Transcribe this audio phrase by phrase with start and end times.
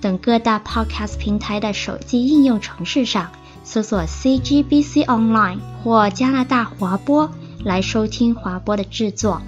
[0.00, 3.30] 等各大 Podcast 平台的手机应用程式上
[3.64, 7.30] 搜索 CGBC Online 或加拿大华播
[7.64, 9.42] 来收听华播的制作。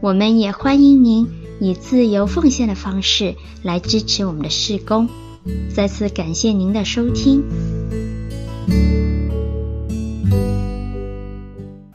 [0.00, 1.28] 我们也欢迎您
[1.60, 5.08] 以自由奉献的方式来支持我们的事工。
[5.74, 7.42] 再次感谢您的收听。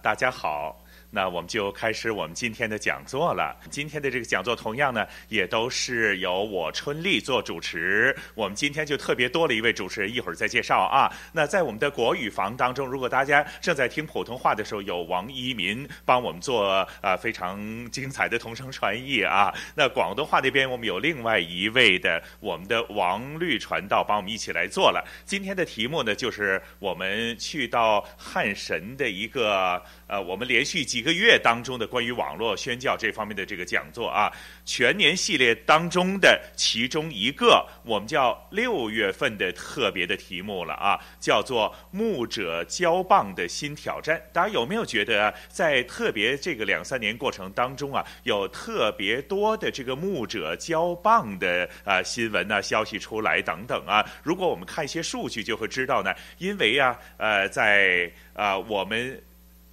[0.02, 0.89] 大家好。
[1.12, 3.58] 那我们就开始我们今天的讲座了。
[3.72, 8.16] 今天的这个讲座同样呢，也都是由我春丽做主持。
[8.36, 11.12] 我们今天就特别多了一位主持人，一会儿再介绍啊。
[11.34, 19.52] 那在我们的国语房当中，如果大家正在听普通话的时候，有王一民帮我们做啊、呃、非常精彩的同声传译啊。
[19.74, 25.04] 那广东话那边我们有另外一位的我们的王律传道帮我们一起来做了。
[25.26, 30.99] 今天的题目呢，就是我们去到汉神的一个呃，我们连续几。
[31.00, 34.30] 一个月当中的关于网络宣教这方面的这个讲座啊，
[34.66, 44.22] 全年系列当中的其中一个，我们叫六月份的特别的题目了啊，叫做“牧者交棒的新挑战”。
[44.34, 54.06] 大家有没有觉得，在特别这个两三年过程当中啊，有特别多的这个牧者交棒的啊新闻啊消息出来等等啊？
[54.22, 59.18] 如果我们看一些数据，就会知道呢，因为啊，呃，在啊我们。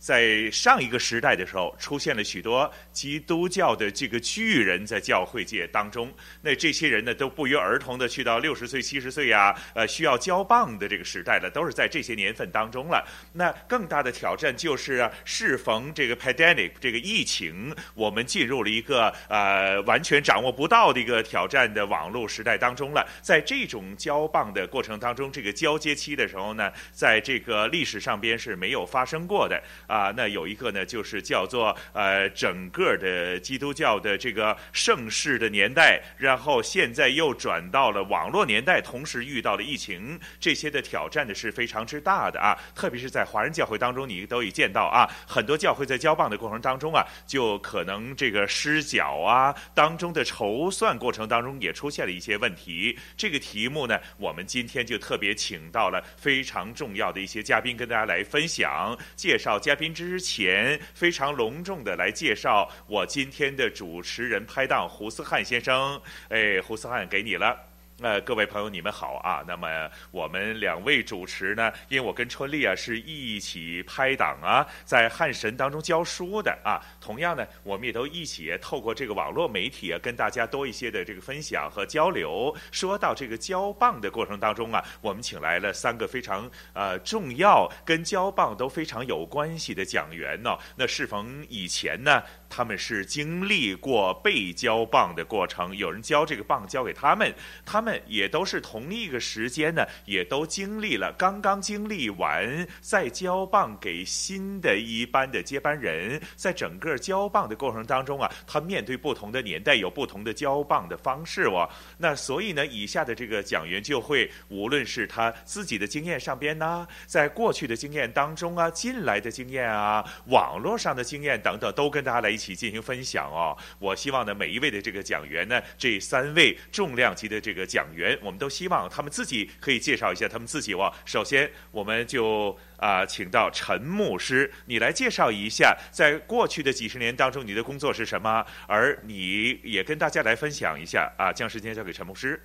[0.06, 6.14] 在上一个时代的时候，出现了许多基督教的这个巨人，在教会界当中。
[6.42, 13.04] 那这些人呢，都不约而同的去到六十岁、七十岁呀，呃，需要交棒的这个时代了，都是在这些年份当中了。
[13.32, 23.04] 那更大的挑战就是，啊适逢这个 pandemic 这个疫情，我们进入了一个呃完全掌握不到的一个挑战的网络时代当中了。
[23.20, 29.95] 在这种交棒的过程当中，这个交接期的时候呢，在这个历史上边是没有发生过的啊。
[29.96, 42.54] 啊，那有一个呢，就是叫做呃，整个的基督教的这个盛世的年代，然后现在又转到了网络年代，同时遇到了疫情，这些的挑战呢是非常之大的啊。
[42.74, 52.98] 特别是在华人教会当中，你都已见到啊，很多教会在交棒的过程当中啊，就可能这个失脚啊，当中的筹算过程当中也出现了一些问题。
[53.16, 59.85] 这个题目呢，我们今天就特别请到了非常重要的一些嘉宾，跟大家来分享介绍嘉宾。
[59.92, 67.65] 之前非常隆重的来介绍我今天的主持人拍档胡思汉先生，哎，胡思汉给你了。
[68.02, 69.42] 呃，各位朋友，你们好啊！
[69.48, 76.76] 那么我们两位主持呢，因为我跟春丽啊是一起拍档啊，在汉神当中教书的啊。
[77.00, 82.54] 同样呢，我们也都一起透过这个网络媒体啊，跟大家多一些的这个分享和交流。
[82.70, 92.22] 说到这个交棒的过程当中啊，我们请来了三个非常呃重要、跟交棒都非常有关系的讲员呢、那适逢以前呢，
[92.56, 97.34] 他们是经历过被交棒的过程，有人交这个棒交给他们，
[97.66, 98.00] 他们。
[98.06, 111.68] 也都是同一个时间呢，也都经历了，刚刚经历完，再交棒给新的一班的接班人，在整个交棒的过程当中啊，他面对不同的年代，有不同的交棒的方式哦。
[111.98, 123.54] 那所以呢，以下的这个讲员就会，无论是他自己的经验上边呢，在过去的经验当中啊，进来的经验啊，网络上的经验等等，都跟大家来一起起进行分享哦。
[123.78, 127.66] 我希望呢，每一位的这个讲员呢，这三位重量级的这个。
[127.66, 130.92] 讲员，我们都希望他们自己可以介绍一下他们自己哦。
[131.04, 138.46] 首先，我们就啊、请到陈牧师，你来介绍一下，在过去的几十年当中，你的工作是什么？
[138.68, 141.32] 而你也跟大家来分享一下啊。
[141.32, 142.40] 将时间交给陈牧师。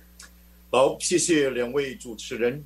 [0.70, 2.62] 好，谢谢两位主持人。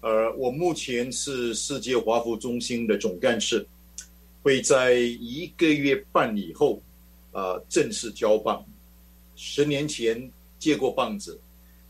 [0.00, 3.66] 呃，我目前是世界华服中心的总干事，
[4.42, 6.82] 会在一个月半以后
[7.32, 8.64] 啊、正式交棒。
[9.36, 11.40] 十年前接过棒子。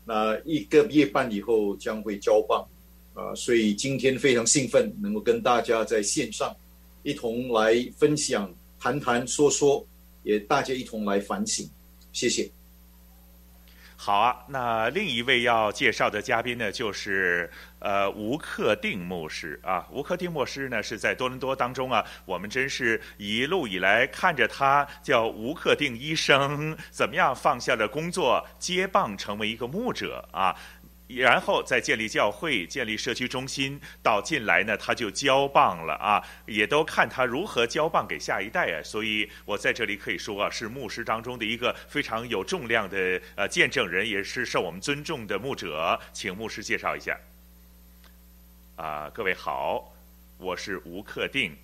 [0.03, 2.67] 那一个月半以后将会交棒，
[3.13, 6.53] 啊，所以今天非常兴奋，能够跟大家在线上
[7.03, 9.85] 一同来分享、谈谈、说说，
[10.23, 11.69] 也大家一同来反省，
[12.13, 12.49] 谢谢。
[14.03, 19.87] 好啊，那另一位要介绍的嘉宾呢，就是呃吴克定牧师啊。
[19.91, 30.55] 吴克定牧师呢是在多伦多当中啊，我们真是一路以来看着他叫吴克定医生怎么样放下了工作，接棒成为一个牧者啊。
[31.15, 38.81] 然后再建立教会、建立社区中心，到近来呢，他就交棒了啊，也都看他如何交棒给下一代啊。
[38.83, 47.17] 所以我在这里可以说啊，是牧师当中的一个非常有重量的呃见证人，也是受我们尊重的牧者，请牧师介绍一下。
[48.75, 49.93] 啊，各位好，
[50.37, 51.55] 我是吴克定。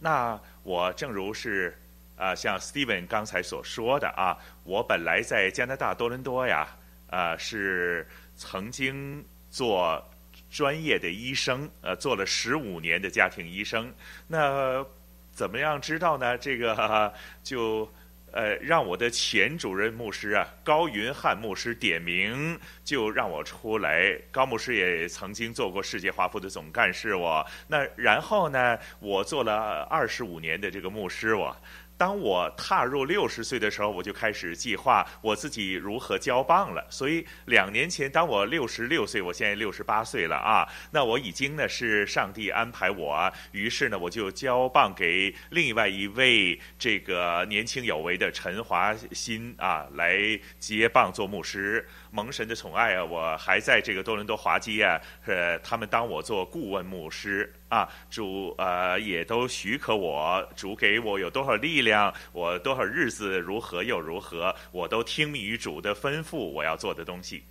[0.00, 1.76] 那我正如是
[2.16, 6.66] 啊，像 Steven 刚才所说的啊，我本来在加拿大多伦多呀，
[7.10, 8.06] 啊是。
[8.40, 10.02] 曾经做
[10.50, 13.92] 专业的医生，呃，做了十五年的家庭医生。
[14.26, 14.82] 那
[15.30, 16.38] 怎么样知道呢？
[16.38, 17.12] 这个
[17.44, 17.86] 就
[18.32, 22.58] 呃，让我的前主任牧师啊，高云汉牧师点名，
[22.90, 24.20] 就让我出来。
[24.32, 31.56] 高牧师也曾经做过世界华福的总干事，我那然后呢，我做了二十五年的这个牧师，我。
[31.96, 36.82] 当我踏入六十岁的时候，我就开始计划我自己如何交棒了。
[36.88, 50.18] 所以两年前，当我六十六岁，我现在六十八岁了啊，那我已经呢是上帝安排我，于是呢我就交棒给另外一位这个年轻有为的陈华新啊来
[50.58, 51.86] 接棒做牧师。
[52.12, 67.44] 蒙神的宠爱啊，我还在这个多伦多华基啊，呃，他们当我做顾问牧师啊，主呃也都许可我，主给我有多少力量，我多少日子如何又如何，我都听命于主的吩咐，我要做的东西。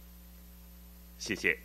[1.18, 1.58] 谢谢。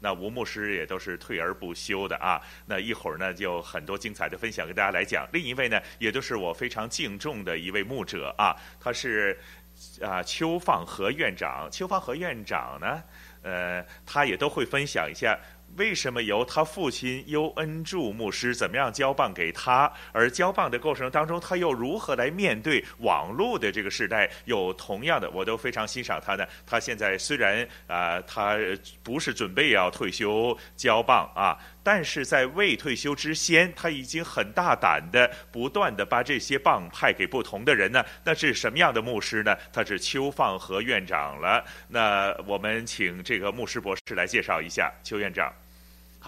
[0.00, 2.40] 那吴牧师也都是退而不休的啊。
[2.64, 5.28] 那一会儿呢，就很多精彩的分享跟大家来讲。
[5.32, 9.38] 另一位呢，也都是我非常敬重的一位牧者啊，他是。
[10.02, 13.02] 啊，邱放和院长，邱放和院长呢，
[13.42, 15.38] 呃，他也都会分享一下。
[15.76, 19.92] 为什么由他父亲尤恩柱牧师怎么样交棒给他？
[20.12, 24.28] 而交棒的过程当中，他又如何来面对网络的这个时代？
[24.46, 26.46] 有同样的，我都非常欣赏他呢。
[26.66, 28.56] 他现在虽然啊、他
[29.02, 31.58] 不是准备要退休交棒啊，
[31.90, 38.04] 但是在未退休之先，他已经很大胆的不断的把这些棒派给不同的人呢。
[38.22, 39.56] 那是什么样的牧师呢？
[39.72, 41.64] 他是邱放和院长了。
[41.88, 45.50] 那我们请这个牧师博士来介绍一下邱院长。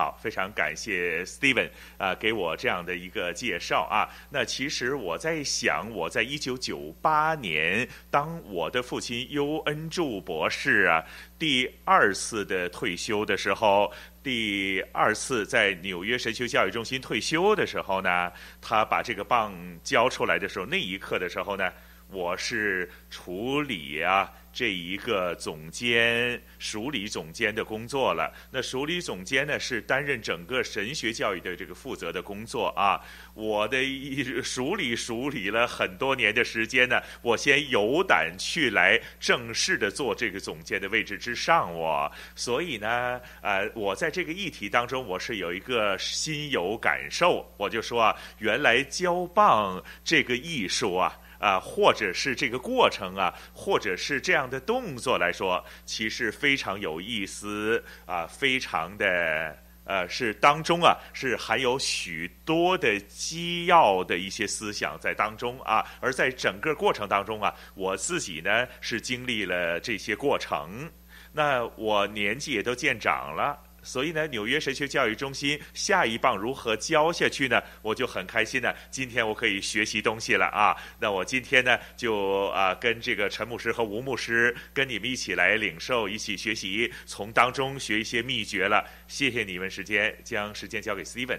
[0.01, 1.69] 好，非常感谢 Steven
[1.99, 4.09] 啊，给我这样的一个介绍啊。
[4.31, 11.05] 那其实我在想，我在一九九八年，当我的父亲 U N 柱博士啊
[11.39, 13.93] 第二次的退休的时候，
[14.23, 18.33] 第二次在纽约神学教育中心退休的时候呢，
[18.63, 19.53] 他把这个棒
[19.85, 21.71] 交出来的时候，那一刻的时候呢，
[22.09, 24.33] 我是处理啊。
[24.53, 28.33] 这一个总监、署理总监的工作了。
[28.51, 33.01] 那署理总监呢，是担任整个神学教育的这个负责的工作啊。
[33.35, 51.17] 我的一署理署理了很多年的时间呢，我先有胆去来正式的做这个总监的位置之上，我所以呢，呃，我在这个议题当中，我是有一个心有感受，我就说啊，原来交棒这个艺术啊。
[51.41, 65.85] 啊，或者是这个过程啊，或者是这样的动作来说，其实非常有意思啊，非常的呃，是当中啊，是含有许多的机要的一些思想在当中啊。
[66.01, 70.89] 而在整个过程当中啊，我自己呢是经历了这些过程，
[71.33, 73.59] 那我年纪也都渐长了。
[73.83, 77.63] 所以呢，纽约神学教育中心下一棒如何教下去呢？
[77.83, 78.73] 我就很开心呢。
[78.91, 80.77] 今天我可以学习东西了啊！
[80.99, 88.85] 那我今天呢，就啊跟这个陈牧师和吴牧师跟你们一起来领受，一起学习，从当中学一些秘诀了。
[89.09, 91.39] 谢谢你们时间，将时间交给 Steven。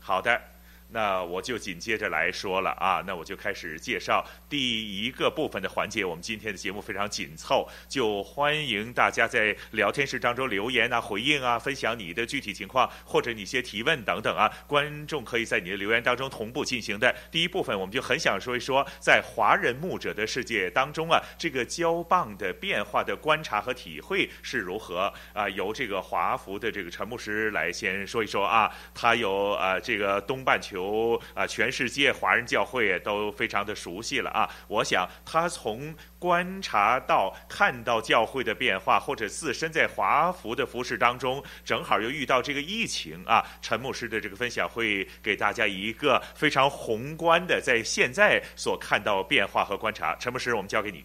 [0.00, 0.57] 好的。
[0.90, 6.02] 那我就紧接着来说了啊，那我就开始介绍第一个部分的环节。
[6.02, 14.50] 我们今天的节目非常紧凑，就欢迎大家在聊天室当中留言啊、回应啊、分享你的具体情况或者你一些提问等等啊。
[14.66, 17.14] 观众可以在你的留言当中同步进行的。
[17.30, 25.46] 第一部分，我们就很想说一说，在华人牧者的世界当中啊，这个交棒的变化的观察和体会是如何啊？
[25.50, 30.77] 由这个华福的这个陈牧师来先说一说啊，他有啊这个东半球。
[30.78, 34.48] 由啊，全世界华人教会都非常的熟悉了啊。
[34.68, 43.44] 我想他从观察到看到教会的变化，或者自身在华服的服饰当中，正好又遇到这个疫情啊。
[43.60, 50.14] 陈牧师的这个分享会给大家一个非常宏观的在现在所看到变化和观察。
[50.16, 51.04] 陈牧师，我们交给你。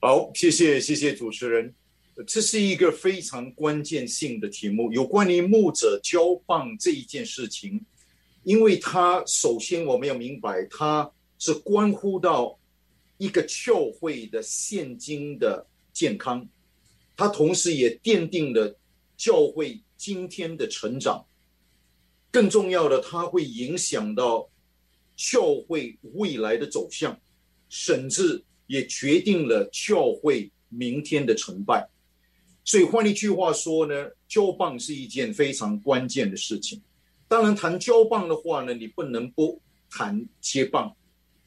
[0.00, 1.74] 好，谢谢谢谢主持人。
[2.26, 7.80] 这是一个非常关键性的题目，有关于牧者交棒这一件事情。
[8.48, 12.58] 因为他首先我们要明白，他是关乎到
[13.18, 16.48] 一个教会的现今的健康，
[17.14, 18.74] 它同时也奠定了
[19.18, 21.22] 教会今天的成长。
[22.30, 24.48] 更重要的，它会影响到
[25.14, 27.20] 教会未来的走向，
[27.68, 31.86] 甚至也决定了教会明天的成败。
[32.64, 36.80] 所以换一句话说呢，交棒是一件非常关键的事情。
[37.28, 40.96] 当然，谈交棒的话呢，你不能不谈接棒。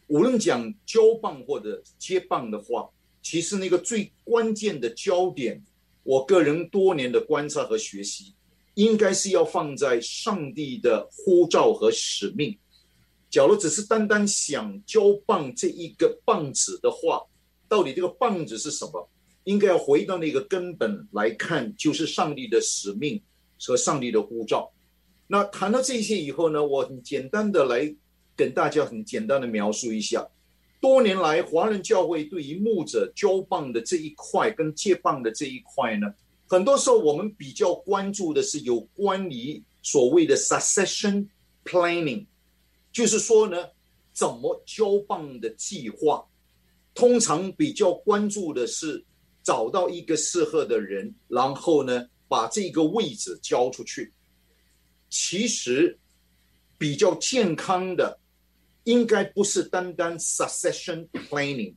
[0.08, 2.90] 无论讲交棒或者接棒的话，
[3.22, 5.62] 其实那个最关键的焦点，
[6.04, 8.34] 我个人多年的观察和学习。
[8.76, 12.58] 应该是要放在上帝的呼召和使命。
[13.30, 17.22] 假如只是单单想交棒这一个棒子的话，
[17.68, 19.10] 到底这个棒子是什么？
[19.44, 23.22] 应该要回到那个根本来看，就是上帝的使命
[23.60, 24.72] 和上帝的呼召。
[25.32, 27.96] 那谈到这些以后呢，我很简单的来
[28.36, 30.28] 跟大家很简单的描述一下，
[30.82, 36.14] 多年来华人教会对于牧者交棒的这一块跟接棒的这一块呢。
[36.48, 41.26] 很多时候，我们比较关注的是有关于所谓的 succession
[41.64, 42.26] planning，
[42.92, 43.70] 就是说呢，
[44.12, 46.22] 怎么交棒的计划。
[46.94, 49.02] 通常比较关注的是
[49.44, 54.12] 找到一个适合的人，然后呢，把这个位置交出去。
[55.12, 56.00] 其实
[56.80, 58.18] 比较健康的，
[58.86, 61.76] 应该不是单单 succession planning，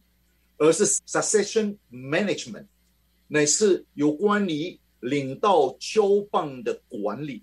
[0.56, 2.66] 而是 succession management。
[3.26, 7.42] 乃是有关于领导交棒的管理，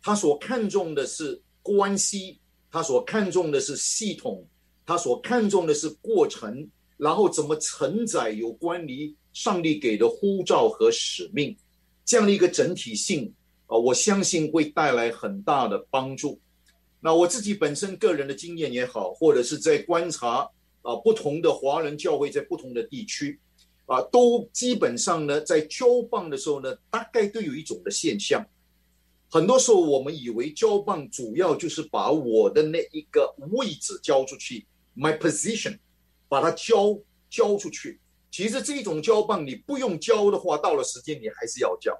[0.00, 2.38] 他所看重的是关系，
[2.70, 4.46] 他所看重的是系统，
[4.86, 11.56] 他所看重的是过程，然后怎么承载有关于上帝给的呼召和使命，
[12.04, 13.34] 这样的一个整体性
[13.68, 16.40] 啊，我相信会带来很大的帮助。
[17.00, 20.50] 那我自己本身个人的经验也好，或者是在观察
[20.82, 23.38] 啊不同的华人教会在不同的地区。
[23.86, 28.44] 啊，都基本上呢，在交棒的时候呢，大概都有一种的现象。
[29.30, 35.78] 很多时候，我们以为交棒主要就是把我的那一个位置交出去，my position，
[36.28, 36.98] 把它交
[37.30, 37.98] 交出去。
[38.30, 41.98] 其实这种交棒你不用交的话，到了时间你还是要交。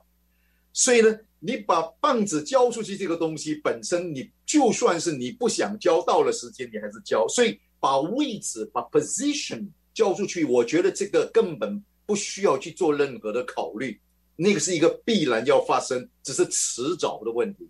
[0.75, 7.27] 所以呢，你把棒子交出去这个东西本身，你就算是你不想交，到了时间你还是交。
[7.29, 9.69] 所以把位置，把 position。
[9.95, 14.01] 交出去，我觉得这个根本不需要去做任何的考虑，
[14.37, 17.69] 那个是一个必然要发生，只是迟早的问题。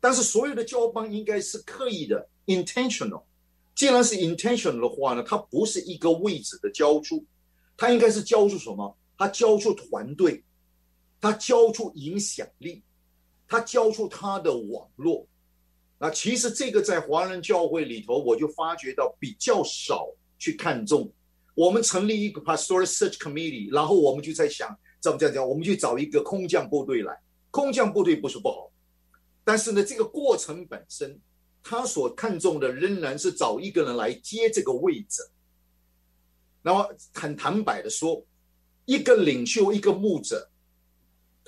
[0.00, 3.22] 但是所有的交棒应该是刻意的，intentional。
[3.74, 7.22] 既然是 intentional 的话呢，它不是一个位置的交出，
[7.76, 8.96] 它应该是交出什么？
[9.18, 10.42] 它交出团队，
[11.20, 12.82] 它交出影响力，
[13.48, 15.26] 他交出他的网络。
[15.98, 21.10] 那其实这个在华人教会里头，我就发觉到比较少去看重。
[21.54, 25.48] 我们成立一个 Pastoral Search Committee，然后我们就在想，怎么这样讲？
[25.48, 27.18] 我们去找一个空降部队来。
[27.50, 28.70] 空降部队不是不好，
[29.42, 31.18] 但是呢，这个过程本身，
[31.62, 35.22] 他所看重的仍然是找一个人来接这个位置。
[36.62, 38.22] 那么很坦白的说，
[38.84, 40.48] 一个领袖，一个牧者，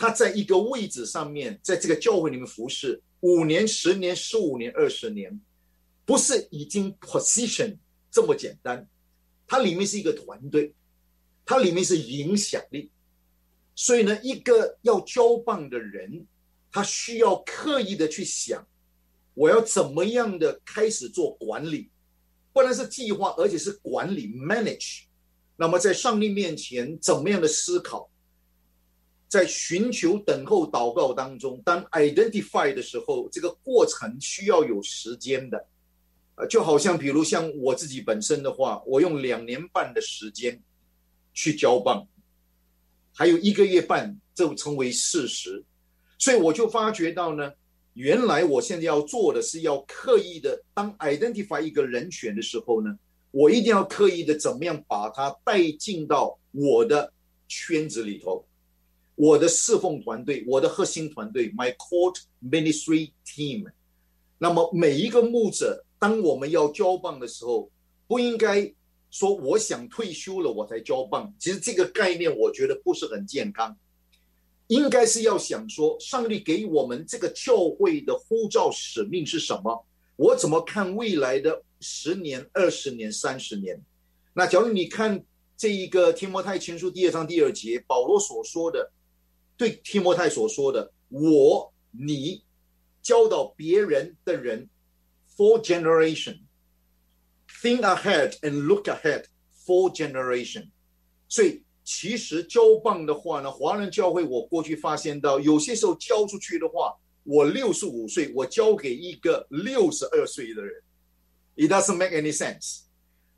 [0.00, 5.38] 他在一个位置上面，在这个教会里面服侍五年、十年、十五年、二十年，
[6.06, 7.76] 不是已经 position
[8.10, 8.88] 这么简单。
[9.46, 10.72] 它里面是一个团队，
[11.44, 12.90] 它里面是影响力，
[13.74, 16.26] 所以呢，一个要交棒的人，
[16.72, 18.66] 他需要刻意的去想，
[19.34, 21.90] 我要怎么样的开始做管理，
[22.54, 25.02] 不能是计划，而且是管理 manage。
[25.56, 28.08] 那么在上帝面前怎么样的思考，
[29.30, 35.66] 在寻求、等候、祷告当中，当 identify 的时候，这个过程需要有时间的。
[36.48, 40.60] 就好像比如像我自己本身的话，我用两年半的时间
[41.32, 42.08] 去交棒，
[43.14, 45.62] 还有一个月半就成为事实，
[46.18, 47.52] 所以我就发觉到呢，
[47.92, 52.98] 原来我现在要做的是要刻意的，当 identify 一个人选的时候呢，
[53.30, 57.12] 我一定要刻意的怎么样把他带进到我的
[57.46, 58.44] 圈子里头，
[59.20, 63.70] 我的侍奉团队，我的核心团队，my core ministry team。
[64.38, 65.84] 那么每一个牧者。
[65.98, 67.70] 当我们要交棒的时候，
[68.08, 68.72] 不应该
[69.10, 71.30] 说我想退休了我才交棒。
[71.38, 73.76] 其实这个概念我觉得不是很健康，
[74.68, 79.84] 应该是要想说，上帝给我们这个教会的呼召使命是什么？
[80.16, 83.78] 我怎么看未来的十年、二十年、三十年？
[84.32, 85.22] 那假如你看
[85.58, 88.90] 这一个天摩太前书第二章第二节，保罗所说的，
[89.60, 92.42] 对提摩太所说的，我你
[93.02, 94.66] 教导别人的人。
[95.36, 96.40] For generation,
[97.62, 99.24] think ahead and look ahead.
[99.64, 100.68] For generation，
[101.28, 110.82] 所以其实交棒的话呢，华人教会我过去发现到，有些时候交出去的话，我六十五岁，我交给一个六十二岁的人
[111.56, 112.80] ，It doesn't make any sense。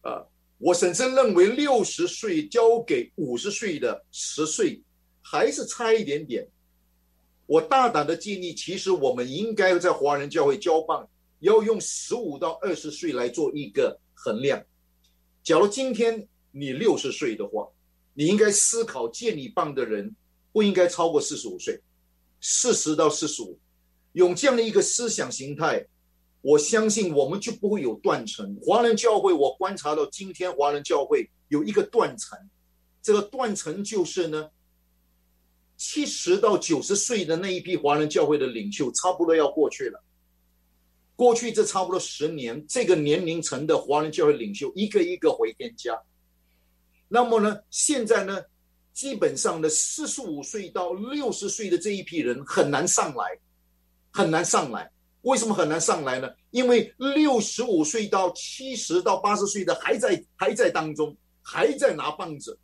[0.01, 0.27] 啊，
[0.59, 4.83] 我甚至认为六十岁交给五十岁的十岁，
[5.33, 6.47] 还是差一点点。
[7.47, 11.09] 我大胆的建议，其实我们应该在华人教会交棒，
[11.41, 14.63] 要用十五到二十岁来做一个衡量。
[15.43, 17.67] 假如今天你六十岁的话，
[18.13, 20.15] 你应该思考借你棒的人
[20.53, 21.81] 不应该超过四十五岁，
[22.43, 23.59] 四十到四十五，
[24.13, 25.87] 用这样的一个思想形态，
[26.43, 28.55] 我相信我们就不会有断层。
[28.63, 32.39] 华人教会，我观察到今天华人教会有一个断层，
[33.01, 34.51] 这个断层就是呢。
[35.85, 40.01] 七十到九十岁的那一批华人教会的领袖，差不多要过去了。
[41.17, 46.01] 过去这差不多十年，这个年龄层的华人教会领袖一个一个回天家。
[47.09, 48.41] 那么呢，现在呢，
[48.93, 53.37] 基本上的四十五岁到六十岁的这一批人很难上来，
[54.13, 54.89] 很难上来。
[55.23, 56.31] 为什么很难上来呢？
[56.53, 62.57] 因为六十五岁到七十到八十岁的还在还在当中，还在拿棒子。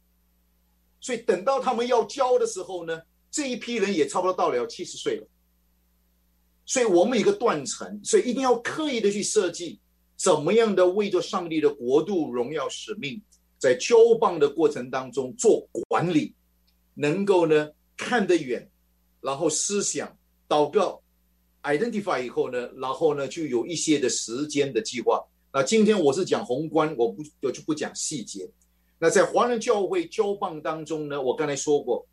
[1.08, 3.00] 所以等到他们要交的时候呢，
[3.30, 5.26] 这一批人也差不多到了要七十岁了。
[6.66, 9.80] 所以我们有一个断层，所以一定要刻意的去设计，
[10.18, 13.22] 怎么样的为着上帝的国度荣耀使命，
[13.56, 16.34] 在交棒的过程当中做管理，
[16.92, 18.70] 能够呢看得远，
[19.22, 20.14] 然后思想
[20.46, 21.02] 祷告
[21.62, 25.24] ，identify 以后呢，然后呢就有一些的时间的计划。
[25.54, 28.46] 那今天我是讲宏观，我不我就不讲细节。
[29.00, 32.04] 那在华人教会交棒当中呢，我刚才说过，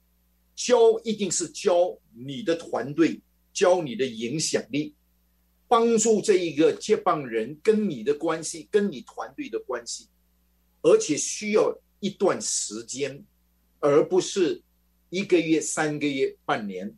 [0.55, 3.19] 交一定是交你的团队，
[3.51, 4.93] 交你的影响力，
[5.67, 10.07] 帮助这一个接棒人跟你的关系，跟你团队的关系，
[10.83, 13.25] 而且需要一段时间，
[13.79, 14.61] 而不是
[15.09, 16.95] 一个月、三个月、半年。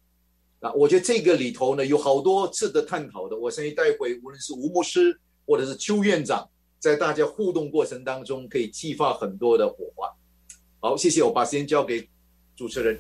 [0.60, 3.38] 啊，我觉得这个里头呢，有好多值得探讨的。
[3.38, 6.50] 我相信待会无论是吴牧师或者是邱院长。
[6.80, 10.12] 在大家互动过程当中，可以激发很多的火花。
[10.80, 12.08] 好，谢谢，我把时间交给
[12.56, 12.98] 主持人。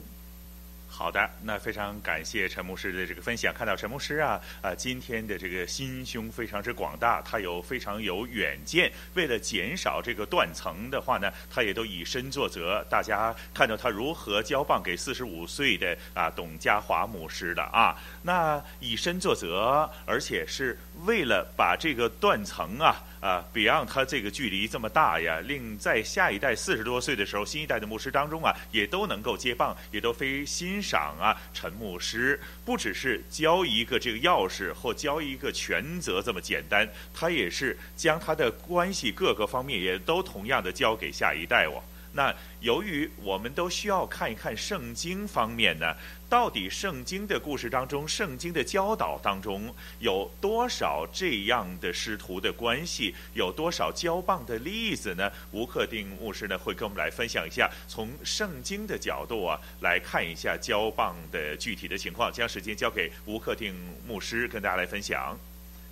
[0.89, 3.53] 好的，那非常感谢陈牧师的这个分享。
[3.53, 8.91] 看到陈牧师啊，啊，今天的这个心胸非常之广大，他有非常有远见。
[9.13, 12.83] 为了减少这个断层的话呢，他也都以身作则。
[12.89, 23.03] 大家看到他如何交棒给四十五岁的啊董家华牧师的啊，那以身作则，而且是为了把这个断层啊。
[23.19, 31.35] 啊，Beyond 他这个距离这么大呀，令在下一代四十多岁的时候，新一代的牧师当中啊，也都能够接棒，也都非欣赏啊。
[31.53, 41.81] 陈牧师不只是交一个这个钥匙或交一个权责这么简单，他也是将他的关系各个方面也都同样的交给下一代哦。
[42.17, 45.95] 那由于我们都需要看一看圣经方面呢，
[46.27, 55.31] 到底圣经的故事当中，圣经的教导当中有多少这样的师徒的关系，有多少交棒的例子呢？
[55.51, 62.33] 吴克定牧师呢会跟我们来分享一下，从圣经的角度啊来看一下交棒的具体的情况。
[62.33, 63.75] 将时间交给吴克定
[64.07, 65.37] 牧师跟大家来分享，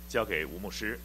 [0.08, 0.98] 交给吴牧师。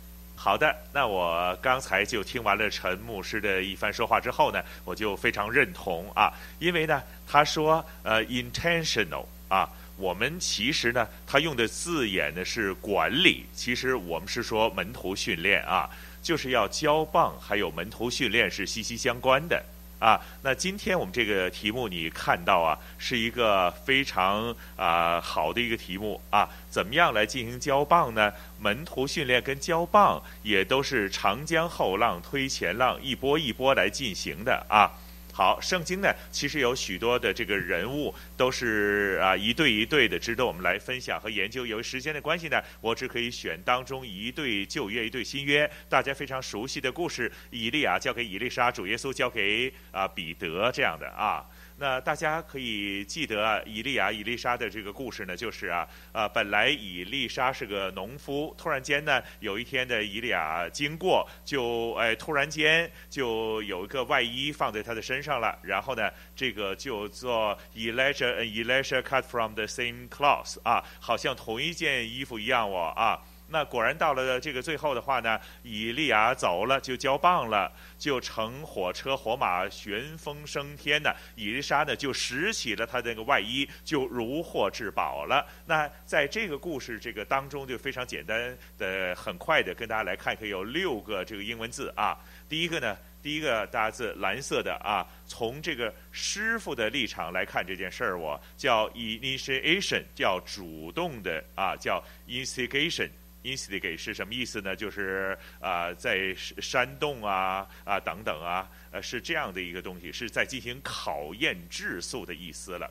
[0.43, 15.87] 好的，那我刚才就听完了陈牧师的一番说话之后呢，我就非常认同啊，因为呢，他说呃，intentional 啊，我们其实呢，他用的字眼呢是管理，其实我们是说门徒训练啊，
[16.23, 19.63] 就是要交棒，还有门徒训练是息息相关的。
[20.01, 28.33] 啊，那今天我们这个题目你看到啊，是一个非常啊、好的一个题目啊，怎么样来进行交棒呢？
[28.59, 34.89] 门徒训练跟交棒也都是长江后浪推前浪，一波一波来进行的啊。
[35.33, 41.65] 好，圣经呢，其实有许多的这个人物都是啊一对一对的，值得我们来分享和研究。
[41.65, 51.45] 由于时间的关系呢，我只可以选当中一对旧约，一对新约，大家非常熟悉的故事：以利亚交给以利莎，主耶稣交给啊彼得这样的啊。
[51.81, 73.19] 那大家可以记得啊，以利亚、以利沙的这个故事呢，就是啊，呃，本来以利沙是个农夫，突然间呢，有一天的以利亚经过，就哎，突然间就有一个外衣放在他的身上了，然后呢，这个就做 Elijah and Elisha cut from the same cloth 啊，好像同一件衣服一样哦啊。
[73.51, 81.13] 那果然到了这个最后的话呢，以利亚走了，就交棒了，就乘火车火马旋风升天呢。
[81.35, 85.45] 以利沙呢就拾起了他的那个外衣，就如获至宝了。
[85.65, 92.17] 那在这个故事这个当中，就非常简单的、很快的跟大家来看，可以有六个这个英文字啊。
[92.47, 103.09] 第一个呢，第一个大字蓝色的啊，从这个师傅的立场来看这件事儿，我叫 initiation，叫主动的啊，叫 instigation。
[103.43, 104.75] Instigate 是什么意思呢？
[104.75, 112.89] 就是啊、在煽动啊啊等等啊，呃，是这样的一个东西，是在进行考验质素的意思了。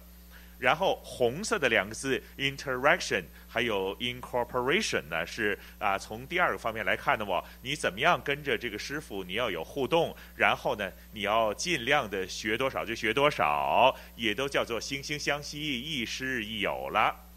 [0.58, 17.29] 然后红色的两个字 interaction 还有 incorporation 呢，是啊、从第二个方面来看的哦，你怎么样跟着这个师傅，你要有互动，然后呢，你要尽量的学多少就学多少，也都叫做惺惺相惜，亦师亦友了。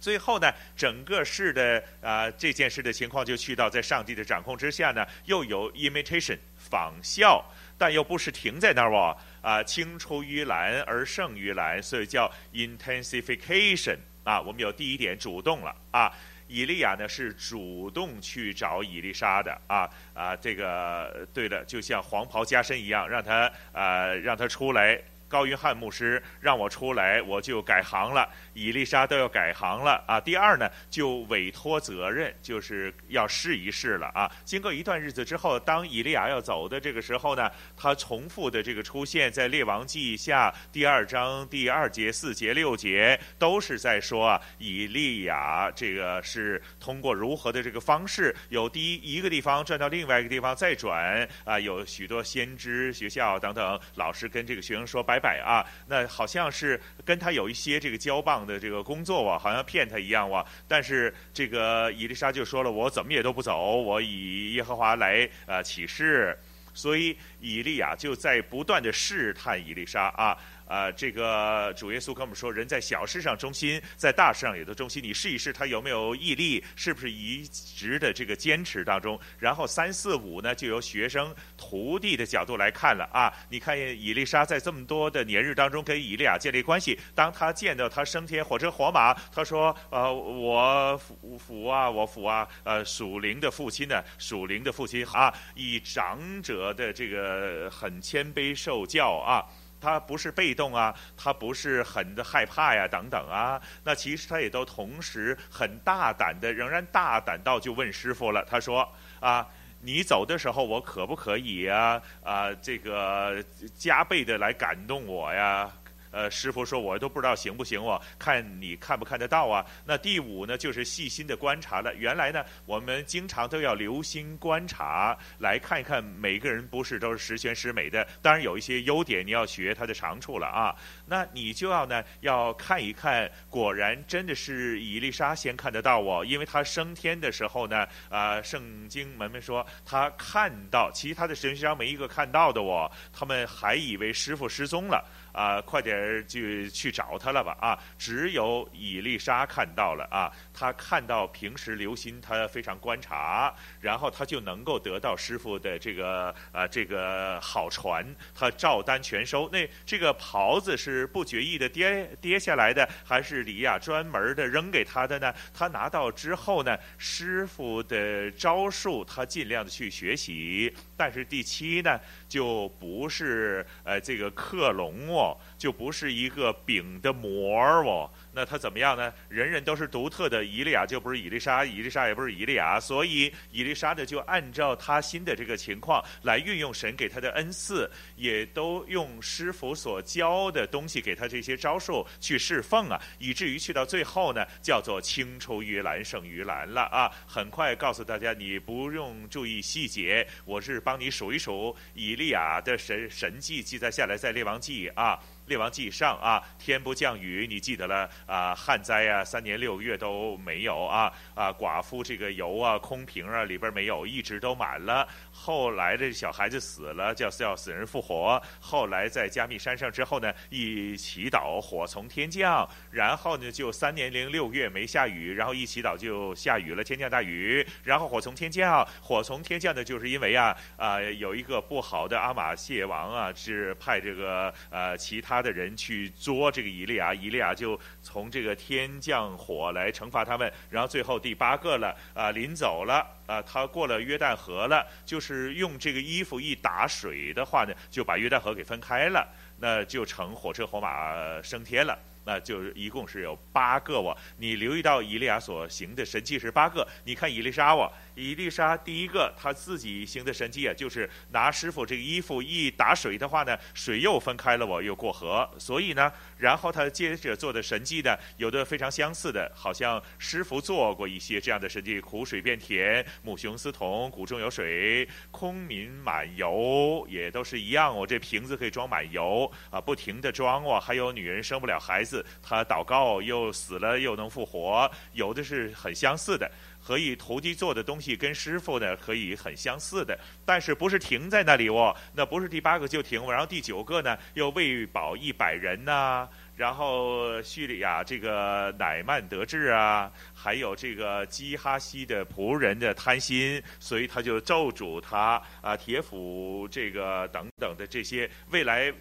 [0.00, 6.38] 最后呢，整个事的啊、这件事的情况就去到在上帝的掌控之下呢，又有 imitation
[6.70, 7.44] 仿效，
[7.76, 14.40] 但又不是停在那儿哦，啊、青出于蓝而胜于蓝，所以叫 intensification 啊。
[14.40, 16.10] 我们有第一点主动了啊，
[16.48, 24.98] 以利亚呢是主动去找以利沙的啊啊，这个对的，就像黄袍加身一样，让他、呃、让他出来。
[25.30, 28.28] 高云汉牧师让我出来，我就改行了。
[28.52, 30.20] 以丽莎都要改行了啊。
[30.20, 34.28] 第二呢，就委托责任，就是要试一试了啊。
[34.44, 55.19] 经过一段日子之后，当以利亚要走的这个时候呢，他重复的这个出现在列王记下第二章第二节、四节、六节，都是在说啊，以利亚这个是通过如何的这个方式，有第一一个地方转到另外一个地方再转啊，有许多先知学校等等老师跟这个学生说拜。
[55.20, 60.44] 摆啊，那好像是跟他有一些这个交棒的这个工作啊，好像骗他一样哇。
[60.66, 66.36] 但是这个以利沙就说了，我怎么也都不走，我以耶和华来呃起誓。
[66.72, 70.38] 所以以利亚就在不断的试探以利沙啊。
[70.70, 75.02] 啊、这个主耶稣跟我们说，人在小事上忠心，在大事上也都忠心。
[75.02, 79.18] 你试一试他有没有毅力，是不是一直的这个坚持当中？
[79.36, 83.32] 然后三四五呢，就由学生徒弟的角度来看了啊。
[83.48, 99.44] 你看以利沙在这么多的年日当中跟以利亚建立关系，当他见到他升天火车火马，他说：呃，我父父啊，我父啊，呃，属灵的父亲呢，属灵的父亲啊，以长者的这个很谦卑受教啊。
[99.80, 103.60] 他不是被动啊，他不是很的害怕呀，等等啊。
[103.84, 108.44] 那其实他也都同时很大胆的，仍然大胆到就问师傅了。
[108.44, 108.86] 他说
[109.20, 109.46] ：“啊，
[109.80, 112.00] 你走的时候，我可不可以啊？
[112.22, 113.42] 啊，这个
[113.74, 115.70] 加倍的来感动我呀？”
[116.10, 119.64] 呃，师傅说，我都不知道行不行，我看你看不看得到啊？
[119.84, 121.94] 那第五呢，就是细心的观察了。
[121.94, 128.06] 原来呢，我们经常都要留心观察，来看一看每个人不是都是十全十美的。
[128.20, 130.74] 当然有一些优点，你要学他的长处了啊。
[131.06, 145.04] 那你就要呢，要看一看，果然真的是以丽莎先看得到我，因为他升天的时候呢，啊、呃，圣经门们说他看到，其他的神学家没一个看到的我，他们还以为师傅失踪了。
[145.32, 147.56] 啊、快点就去找他了吧！
[147.60, 159.48] 啊，只有伊丽莎看到了啊，他看到平时留心，他非常观察，然后他就能够得到师傅的这个啊、呃、这个好传，他照单全收。
[159.48, 165.34] 那这个袍子是不觉意的跌跌下来的，还是李亚专门的扔给他的呢？
[165.54, 175.34] 他拿到之后呢，师傅的招数他尽量的去学习，但是第七呢，就不是呃这个克隆哦。
[175.60, 179.12] 就不是一个饼的模儿哦，那他怎么样呢？
[179.28, 197.12] 人人都是独特的，以利亚就不是以利沙，以利沙也不是以利亚，所以以利沙呢就按照他新的这个情况来运用神给他的恩赐，也都用师傅所教的东西给他这些招数去侍奉啊，以至于去到最后呢，叫做青出于蓝胜于蓝了啊！
[197.26, 205.20] 很快告诉大家，你不用注意细节，我是帮你数一数以利亚的神神迹记载下来，在列王记啊。
[205.50, 208.54] 列王记上啊，天不降雨，你记得了啊？
[208.54, 211.52] 旱灾啊，三年六个月都没有啊啊！
[211.52, 215.08] 寡妇这个油啊，空瓶啊，里边没有，一直都满了。
[215.32, 218.40] 后来这小孩子死了，叫叫死人复活。
[218.60, 228.86] 后来在加密山上之后呢，一祈祷火从天降，然后呢就三年零六个月没下雨，然后一祈祷就下雨了，天降大雨，然后火从天降。
[229.02, 235.39] 火从天降呢，就是因为啊啊有一个不好的阿玛谢王啊，是派这个呃其他。
[235.42, 240.52] 的人去捉这个以利亚，以利亚就从这个天降火来惩罚他们。
[240.68, 249.26] 然后最后第八个了啊，临走了啊，他过了约旦河了，就是用这个衣服一打水的话呢，就把约旦河给分开了，
[249.58, 251.98] 那就乘火车火马升天了。
[252.24, 254.16] 那就一共是有八个哇！
[254.36, 257.90] 你留意到以利亚所行的神迹是八个，你看以利沙哇。
[258.14, 265.48] 以利沙第一个他自己行的神迹啊，就是拿师傅这个衣服一打水的话呢，水又分开了，我又过河。
[265.58, 277.94] 所以呢，然后他接着做的神迹呢，有的非常相似的，好像师傅做过一些这样的神迹：苦水变甜，母熊丝铜，谷中有水，空民满油，也都是一样。
[277.94, 280.80] 我这瓶子可以装满油啊，不停地装哦。
[280.80, 286.50] 还有女人生不了孩子，她祷告又死了又能复活，有的是很相似的。
[286.84, 291.94] 可以徒弟做的东西跟师傅呢可以很相似的，但是不是停在那里哦？
[292.14, 308.92] 那不是第八个就停，然后第九个呢又喂饱一百人呐、然后叙利亚这个乃曼得治啊，还有这个基哈西的仆人的贪心，所以他就咒诅他啊，铁斧这个等等的这些，未来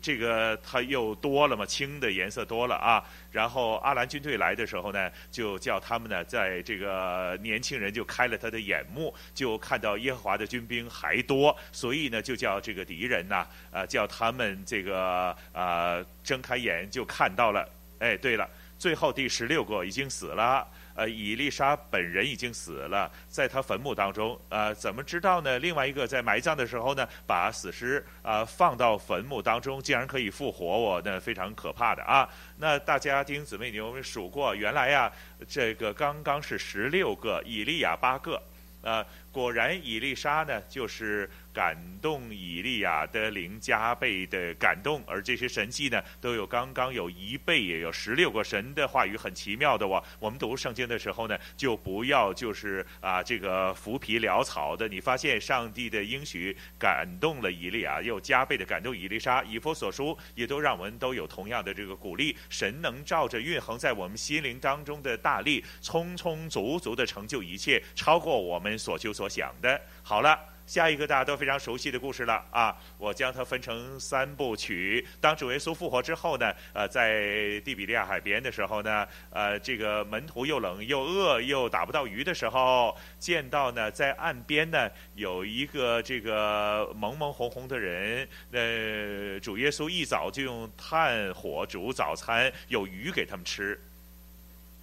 [0.00, 3.02] 这个他又多了嘛，青的颜色多了啊。
[3.32, 17.06] 然后阿兰军队来的时候呢，就叫他们呢，在这个年轻人就开了他的眼目，就看到耶和华的军兵还多，所以呢就叫这个敌人呐，啊叫他们这个啊睁开眼就。
[17.06, 17.66] 看到了，
[18.00, 18.46] 哎，对了，
[18.78, 25.58] 最后第十六个已经死了，呃，伊丽莎本人已经死了，在他坟墓当中，呃，怎么知道呢？
[25.58, 32.28] 另外一个在埋葬的时候呢，把死尸啊、呃、放到坟墓当中，竟然可以复活，我那非常可怕的啊！
[32.58, 34.54] 那大家弟兄姊妹，你有没有数过？
[34.54, 35.12] 原来呀，
[35.46, 38.36] 这个刚刚是十六个，以利亚八个，
[38.82, 39.06] 啊、呃，
[39.36, 41.28] 果然以利沙呢就是。
[41.56, 50.04] 感动以利亚的灵加倍的感动，而这些神迹呢，都有刚刚有一倍，也有十六个神的话语，很奇妙的哇！
[50.18, 54.86] 我们读圣经的时候呢，就不要就是啊这个浮皮潦草的。
[54.86, 59.42] 你发现上帝的应许感动了以利亚，又加倍的感动以利沙。
[59.42, 62.36] 以弗所书也都让我们都有同样的这个鼓励。
[62.50, 69.80] 神能照着运行在我们心灵当中的大力，充充足足的成就一切，超过我们所求所想的。
[70.02, 70.38] 好了。
[70.66, 72.76] 下一个大家都非常熟悉的故事了啊！
[72.98, 75.06] 我将它分成三部曲。
[75.20, 93.80] 当主耶稣复活之后呢，呃，在第比利亚海边的时候呢，呃，这个门徒又冷又饿又打不到鱼的时候，见到呢在岸边呢有一个这个蒙蒙红红的人，呃，主耶稣一早就用炭火煮早餐，有鱼给他们吃。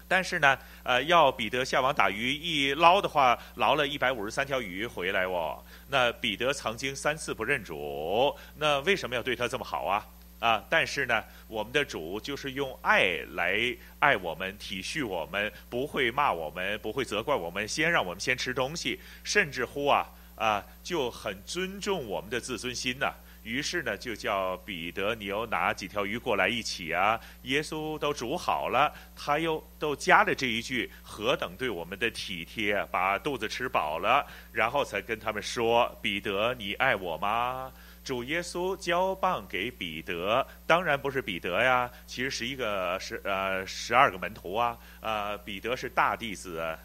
[0.07, 5.63] 但是呢，呃，要彼得下网打鱼，一捞的话，捞了一百五十三条鱼回来哦。
[5.87, 10.05] 那彼得曾经三次不认主，那为什么要对他这么好啊？
[10.39, 23.15] 啊，但是呢，我们的主就是用爱来爱我们，体恤我们，不会骂我们，不会责怪我们，先让我们先吃东西，甚至乎啊啊，就很尊重我们的自尊心呐、啊。
[23.43, 27.19] 于是呢，就叫彼得，你又拿几条鱼过来一起啊？
[27.43, 37.71] 耶稣都煮好了，他又都加了这一句，何等对我们的体贴，把肚子吃饱了，然后才跟他们说：“彼得，你爱我吗？”
[38.03, 46.77] 主耶稣交棒给彼得，当然不是彼得呀，其实是一个十呃十二个门徒啊，呃彼得是大弟子啊。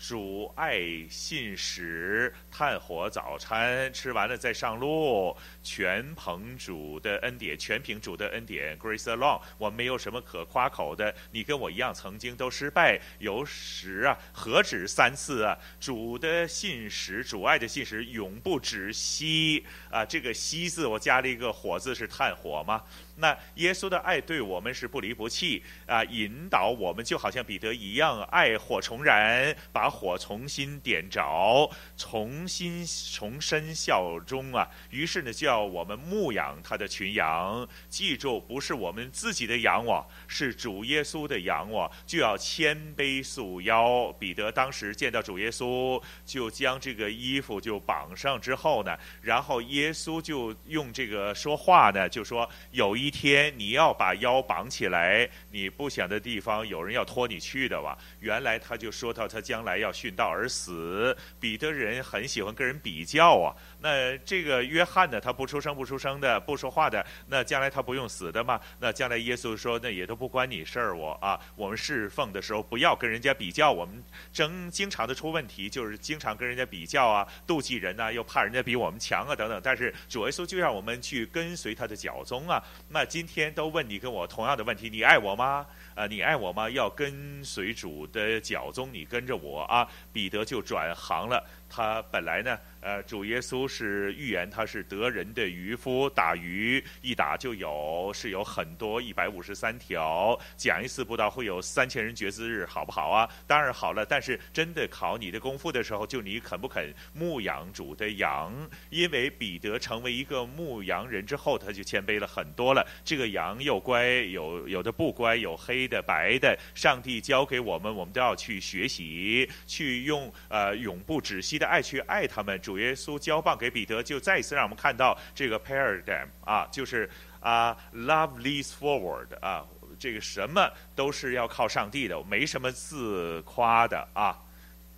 [0.00, 11.14] 主爱信使，炭火早餐吃完了再上路，全凭主的恩典，全凭主的恩典，Grace alone，我没有什么可夸口的。
[11.32, 15.54] 你跟我一样，曾经都失败，有时啊，何止三次啊？
[15.78, 20.02] 主的信使，主爱的信使，永不止息啊！
[20.02, 22.82] 这个“息”字，我加了一个“火”字，是炭火吗？
[23.20, 34.66] 那耶稣的爱对我们是不离不弃啊，引导我们就好像彼得一样，爱火重燃，把火重新点着，重新重生效忠啊。
[34.88, 37.68] 于是呢，就要我们牧养他的群羊。
[37.90, 44.10] 记住，不是我们自己的羊哇，是主耶稣的羊哇，就要谦卑束腰。
[44.18, 53.09] 彼得当时见到主耶稣，就将这个衣服就绑上之后呢，然后耶稣就用这个说话呢，就说有一。
[53.10, 57.96] 天你要把腰绑起来，你不想的地方有人要拖你去的哇！
[58.20, 61.16] 原来他就说到他将来要殉道而死。
[61.38, 63.54] 彼得人很喜欢跟人比较啊。
[63.82, 68.58] 那这个约翰呢，他不出声不出声的，不说话的，那将来他不用死的吗？
[68.78, 79.60] 那将来耶稣说，那也都不关你事儿，我啊，我们侍奉的时候不要跟人家比较，我们经经常的出问题，就是经常跟人家比较啊，妒忌人呐、又怕人家比我们强啊等等。
[79.62, 83.04] 但是主耶稣就让我们去跟随他的脚踪啊，那。
[83.10, 85.66] 今天都问你跟我同样的问题：你爱我吗？
[85.96, 86.70] 呃，你爱我吗？
[86.70, 89.84] 要跟随主的脚踪，你跟着我啊！
[90.12, 91.44] 彼得就转行了。
[91.70, 103.30] 他本来呢，呃，主耶稣是预言他是得人的渔夫，打鱼一打就有，是有很多一百五十三条，讲一次布道会有三千人觉知日，好不好啊？
[103.46, 108.52] 当然好了，但是真的考你的功夫的时候，就你肯不肯牧养主的羊？
[108.90, 112.84] 因为彼得成为一个牧羊人之后，他就谦卑了很多了。
[113.04, 129.64] 这个羊又乖，有有的不乖，有黑的白的，上帝教给我们，我们都要去学习，去用呃永不止息的爱去爱他们，主耶稣交棒给彼得，就再一次让我们看到这个 paradigm 啊，就是啊，love leads forward 啊，
[129.98, 134.36] 这个什么都是要靠上帝的，没什么自夸的啊。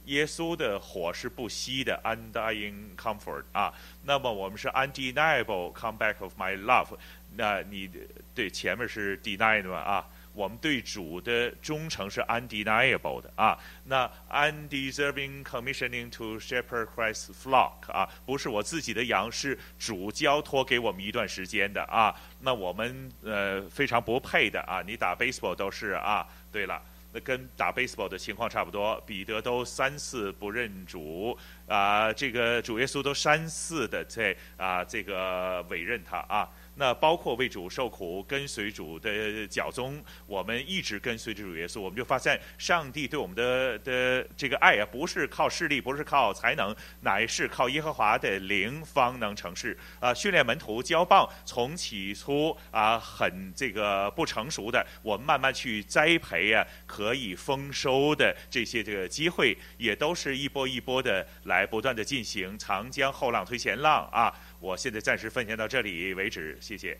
[0.06, 3.72] 耶稣的火是不熄的，undying comfort 啊。
[4.04, 6.96] 那么我们是 undeniable comeback of my love，
[7.36, 7.88] 那你
[8.34, 9.76] 对前面是 denied 吗？
[9.76, 10.06] 啊？
[10.32, 22.14] 我们对主的忠诚是 undeniable 的啊，那 undeserving commissioning to shepherd Christ's flock 啊，不是我自己的羊，是主交托给我们一段时间的啊。
[22.40, 26.26] 那我们呃非常不配的啊，你打 baseball 都是啊。
[26.50, 36.48] 对了，那跟打 baseball 的情况差不多，彼得都三次不认主啊，这个主耶稣都三次的在啊这个委任他啊。
[36.74, 49.76] 那包括为主受苦、跟随主的脚踪，我们一直跟随着主耶稣，我们就发现上帝对我们的的这个爱啊，不是靠势力，不是靠才能，乃是靠耶和华的灵方能成事。
[50.00, 62.58] 啊，训练门徒交棒，从起初啊很这个不成熟的，我们慢慢去栽培啊，可以丰收的这些这个机会，也都是一波一波的来不断的进行。
[62.58, 64.32] 长江后浪推前浪啊。
[64.62, 66.96] 我现在暂时分享到这里为止，谢谢。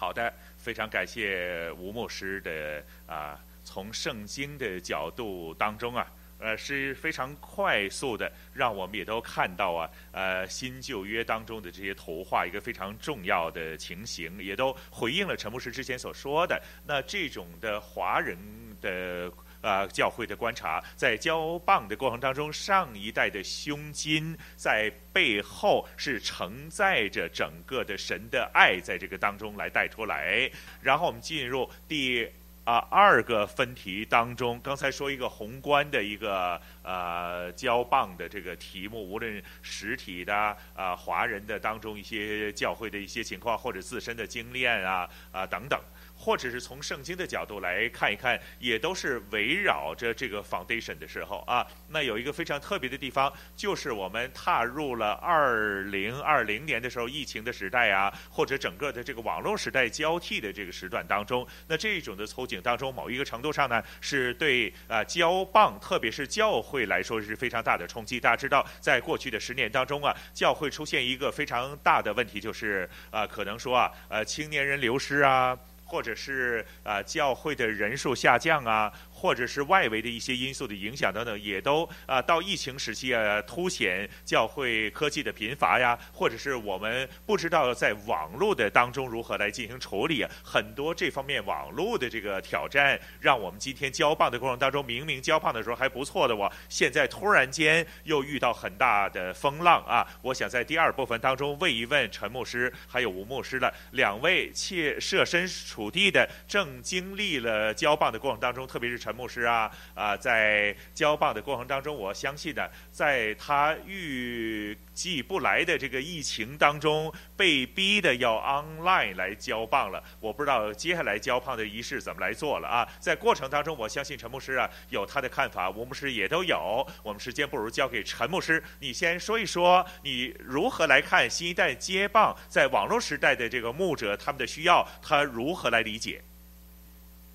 [0.00, 18.38] 好的，非常感谢吴牧师的啊，从圣经的角度当中啊，呃，是非常快速的，让我们也都看到啊，呃，新旧约当中的这些图画，一个非常重要的情形，也都回应了陈牧师之前所说的那这种的华人
[18.80, 19.30] 的。
[19.64, 30.50] 呃，教会的观察，在交棒的过程当中，上一代的胸襟在背后是承载着整个的神的爱，在这个当中来带出来。
[30.82, 32.28] 然后我们进入第
[32.64, 40.34] 啊、二个分题当中，刚才说一个宏观的一个呃交棒的这个题目，无论实体的
[40.74, 45.78] 啊、华人的当中一些教会的一些情况，或者自身的经验啊啊、等等。
[46.24, 51.66] 或者是从圣经的角度来看一看，也都是围绕着这个 foundation 的时候啊。
[51.90, 68.18] 那有一个非常特别的地方，就是我们踏入了二零二零年的时候，疫情的时代啊，或者整个的这个网络时代交替的这个时段当中，那这种的处境当中，某一个程度上呢，是对啊交棒，特别是教会来说是非常大的冲击。
[68.18, 75.58] 大家知道，在过去的十年当中啊，教会出现一个非常大的问题，就是啊，可能说啊，呃，青年人流失啊。
[75.84, 78.92] 或者是啊，教会的人数下降啊。
[79.24, 100.06] 或者是外围的一些因素的影响等等，也都啊到疫情时期啊凸显教会科技的贫乏呀，或者是我们不知道在网络的当中如何来进行处理啊，很多这方面网络的这个挑战，让我们今天交棒的过程当中，明明交棒的时候还不错的我，现在突然间又遇到很大的风浪啊！
[100.20, 109.13] 我想在第二部分当中问一问陈牧师还有吴牧师了，两位切设身处地的正经历了交棒的过程当中，特别是陈。
[109.14, 120.02] 牧师啊，啊，在交棒的过程当中，我相信呢，在他预计不来的这个疫情当中，被逼的要 online 来交棒了。
[120.20, 122.88] 我不知道接下来交棒的仪式怎么来做了啊。
[122.98, 126.86] 在过程当中，我相信陈牧师啊有他的看法，吴牧师也都有。
[127.02, 136.22] 我们时间不如交给陈牧师，你先说一说你如何来看新一代接棒在网络时代的这个牧者他们的需要，他如何来理解？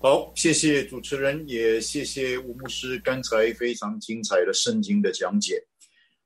[0.02, 5.62] 好，谢谢主持人，也谢谢吴牧师刚才非常精彩的圣经的讲解。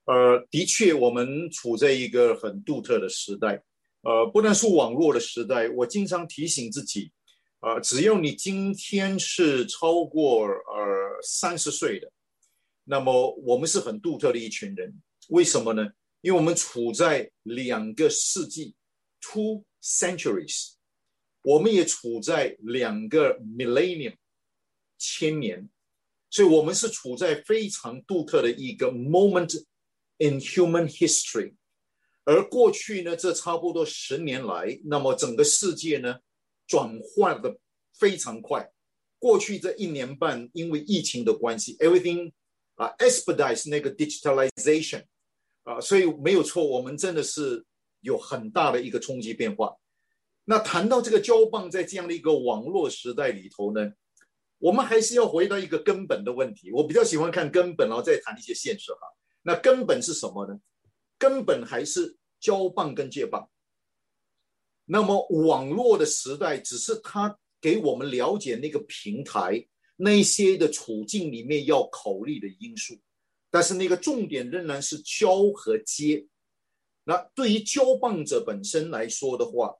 [0.05, 3.61] 呃，的确，我们处在一个很独特的时代。
[4.03, 7.11] 呃，不但是网络的时代，我经常提醒自己，
[7.63, 12.09] 呃，只要你今天是超过呃三十岁的，
[12.85, 14.94] 那么我们是很独特的一群人。
[15.31, 15.85] 为什么呢？
[16.21, 18.77] 因为我们处在两个世纪
[19.21, 20.73] ，two centuries。
[21.45, 24.17] 我们也处在两个 millennium
[24.99, 25.69] 千年，
[26.31, 29.63] 所以我们是处在非常独特的一个 moment
[30.17, 31.55] in human history。
[32.25, 36.21] 而过去呢，这差不多十年来，那么整个世界呢，
[36.67, 37.59] 转换的
[37.99, 38.71] 非常快。
[39.19, 42.33] 过去这一年半，因为疫情的关系，everything
[42.77, 45.05] 啊 expedite 那个 digitalization
[45.65, 47.63] 啊，所以没有错，我们真的是
[48.01, 49.77] 有很大的一个冲击变化。
[50.45, 53.92] 那谈到这个交棒，在这样的一个网络时代里头呢，
[54.59, 56.71] 我们还是要回到一个根本的问题。
[56.71, 59.01] 我比较喜欢看根本，然后再谈一些现实哈。
[59.42, 60.61] 那根本是什么呢？
[61.19, 63.49] 根本还是交棒跟接棒。
[64.85, 69.67] 那么网络的时代，只是它给我们了解那个平台
[69.97, 73.01] 那些的处境里面要考虑的因素，
[73.51, 76.27] 但是那个重点仍然是交和接。
[77.05, 79.75] 那对于交棒者本身来说的话，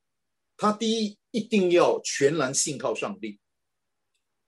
[0.57, 3.41] 他第一一定要全然信靠上帝。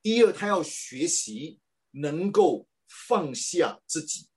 [0.03, 4.29] 第二，他要学习能够放下自己；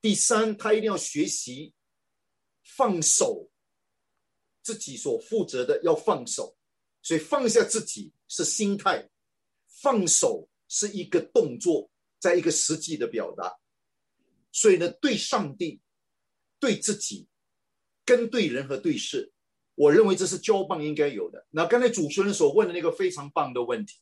[0.00, 1.74] 第三，他一定要学习
[2.62, 3.50] 放手
[4.62, 6.56] 自己所负责的，要放手。
[7.02, 9.10] 所以放下自己是心态，
[9.66, 13.54] 放手是一个动作，在一个实际的表达。
[14.52, 15.82] 所以呢，对上帝、
[16.58, 17.28] 对自己、
[18.06, 19.33] 跟对人和对事，
[19.74, 21.44] 我认为这是交棒应该有的。
[21.50, 23.94] 那刚才主持人所问的那个非常棒的问题。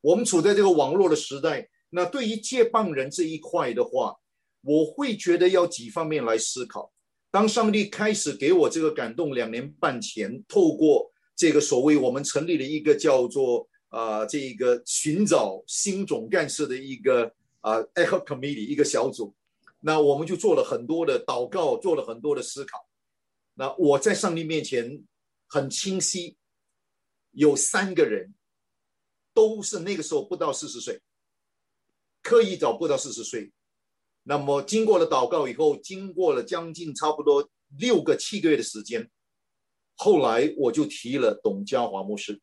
[0.00, 4.16] 我们处在这个网络的时代，那对于接棒人这一块的话，
[4.62, 6.90] 我会觉得要几方面来思考。
[7.30, 19.34] 当上帝开始给我这个感动，两年半前，透过这个所谓我们成立了一个叫做啊、呃、这个寻找新总干事的一个啊、echo committee 一个小组，
[19.80, 22.78] 那我们就做了很多的祷告，做了很多的思考。
[23.54, 25.02] 那我在上帝面前
[25.50, 26.38] 很清晰，
[27.32, 28.32] 有三个人。
[29.32, 31.00] 都是那个时候不到四十岁，
[32.20, 33.52] 刻意找不到四十岁。
[34.24, 37.48] 那么经过了祷告以后，经过了将近差不多
[37.78, 39.08] 六个七个月的时间，
[39.94, 42.42] 后来我就提了董家华牧师。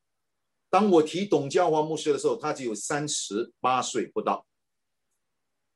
[0.69, 4.47] 当我提董家华牧师的时候，他只有三十八岁不到。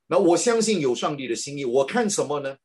[0.08, 1.66] 那我相信有上帝的心意。
[1.66, 2.58] 我看什么呢？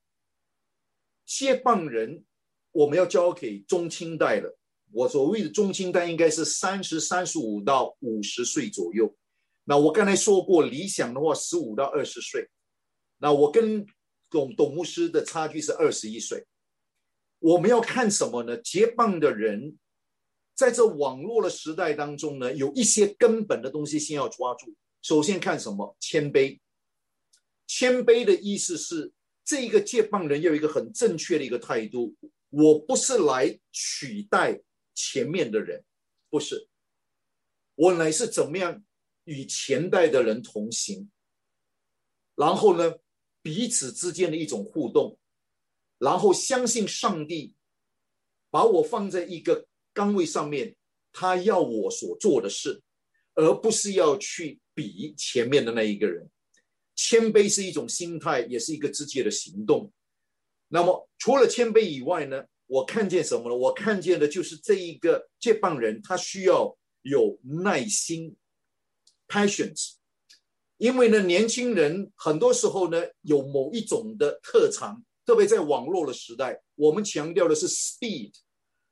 [1.24, 2.24] 接棒人
[2.70, 4.55] 我们要交给中青代了。
[4.92, 9.14] 我所谓的中青代应该是三十三十五到五十岁左右。
[9.64, 12.48] 那我刚才说过，理想的话十五到二十岁。
[13.18, 13.84] 那我跟
[14.30, 16.46] 董董牧师的差距是二十一岁。
[17.38, 18.56] 我们要看什么呢？
[18.58, 19.76] 接棒的人
[20.54, 24.74] 在这网络的时代当中呢，有一些根本的东西先要抓住。
[25.02, 25.96] 首先看什么？
[26.00, 26.58] 谦卑。
[27.66, 29.12] 谦卑的意思是，
[29.44, 32.14] 这个接棒人要有一个很正确的一个态度。
[32.50, 34.60] 我不是来取代。
[34.96, 35.84] 前面的人
[36.30, 36.68] 不是，
[37.76, 38.82] 我乃是怎么样
[39.24, 41.10] 与前代的人同行，
[42.34, 42.98] 然后呢，
[43.42, 45.18] 彼此之间的一种互动，
[45.98, 47.54] 然后相信上帝
[48.50, 50.74] 把我放在一个岗位上面，
[51.12, 52.82] 他要我所做的事，
[53.34, 56.28] 而不是要去比前面的那一个人。
[56.94, 59.92] 谦卑是一种心态，也是一个直接的行动。
[60.68, 62.46] 那么除了谦卑以外呢？
[62.68, 63.56] 我看见什么呢？
[63.56, 68.34] 我看见的就是这一个接棒人，他需要有耐心
[69.28, 69.92] ，patience。
[70.78, 78.32] 因为呢，年轻人很多时候呢，有某一种的特长，特别在网络的时代，我们强调的是 speed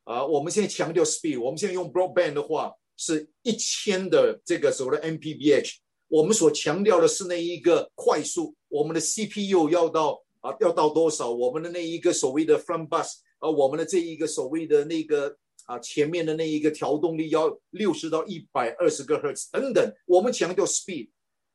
[0.05, 5.75] 啊，我们现在强调 speed，我们现在用 broadband 的话是一千的这个所谓的 Mbps，
[6.09, 13.24] 我们所强调的是那一个快速，我们的 CPU 要到啊要到多少，我们的那一个所谓的 front bus。
[13.45, 15.37] 而我们的这一个所谓的那个
[15.67, 21.11] 啊，前面的那一个调动力要六十到一百二十个赫兹等等，我们强调 speed，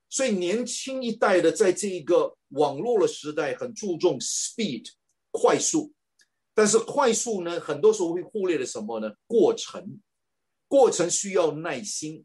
[0.08, 4.86] 所以年轻一代的在这一个网络的时代很注重 speed
[5.32, 5.92] 快速，
[6.54, 9.12] 但是快速呢，很多时候会忽略了什么呢？
[9.26, 10.00] 过程，
[10.68, 12.24] 过程需要耐心。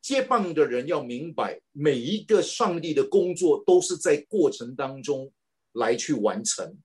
[0.00, 5.30] 接棒的人要明白，每一个上帝的工作都是在过程当中
[5.72, 6.78] 来去完成。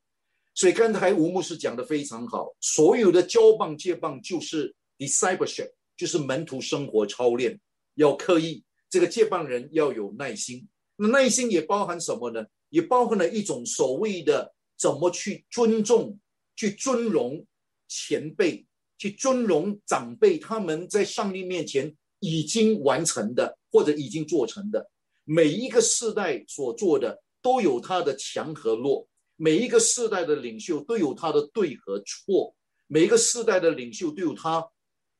[0.55, 7.59] 所以刚才吴牧师讲的非常好，所有的交棒接棒就是 discipleship，就是门徒生活操练，
[7.95, 8.63] 要刻意。
[8.89, 12.45] 这个接棒人要有耐心，那耐心也包含什么呢？
[12.69, 16.19] 也包含了一种所谓的怎么去尊重、
[16.55, 17.43] 去尊荣
[17.87, 18.63] 前辈、
[18.99, 24.87] 去尊荣长辈，他们在上帝面前已经完成的或者已经做成的，
[25.23, 29.07] 每一个世代所做的都有他的强和弱。
[29.43, 32.55] 每一个世代的领袖都有他的对和错，
[32.87, 34.65] 每一个世代的领袖都有他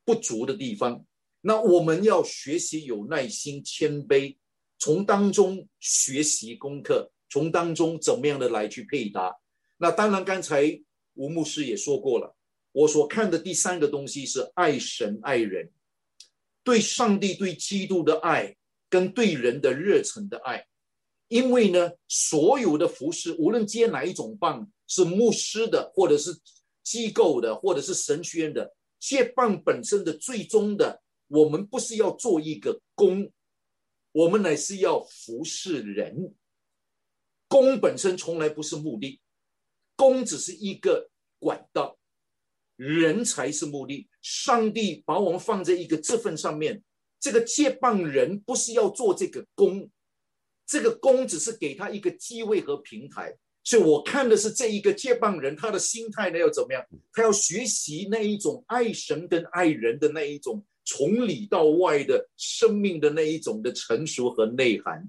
[0.02, 1.04] 不足的地方。
[1.42, 4.34] 那我们要学习有耐心、谦卑，
[4.78, 9.30] 从当中学习功课，从当中怎么样的来去配搭。
[9.76, 10.80] 那当然，刚才
[11.16, 12.34] 吴牧师也说过了，
[12.72, 15.70] 我所看的第三个东西是爱神爱人，
[16.62, 18.56] 对上帝、对基督的爱，
[18.88, 20.66] 跟对人的热忱的爱。
[21.34, 26.30] 因为呢，所有的服饰，无论接哪一种棒，是牧师的，或者是
[26.84, 33.32] 机构的，或者是神学院的，接棒本身的最终的，我们不是要做一个工，
[34.12, 36.36] 我们乃是要服侍人。
[37.48, 39.20] 工本身从来不是目的，
[39.96, 41.10] 工只是一个
[41.40, 41.98] 管道，
[42.76, 44.08] 人才是目的。
[44.22, 46.84] 上帝把我们放在一个这份上面，
[47.18, 49.90] 这个接棒人不是要做这个工，
[50.66, 53.34] 这个工只是给他一个机会和平台。
[53.62, 56.84] 所以我看的是这一个接棒人，他的心态呢要怎么样？
[57.12, 65.06] 他要学习那一种爱神跟爱人的那一种从里到外的生命的那一种的成熟和内涵。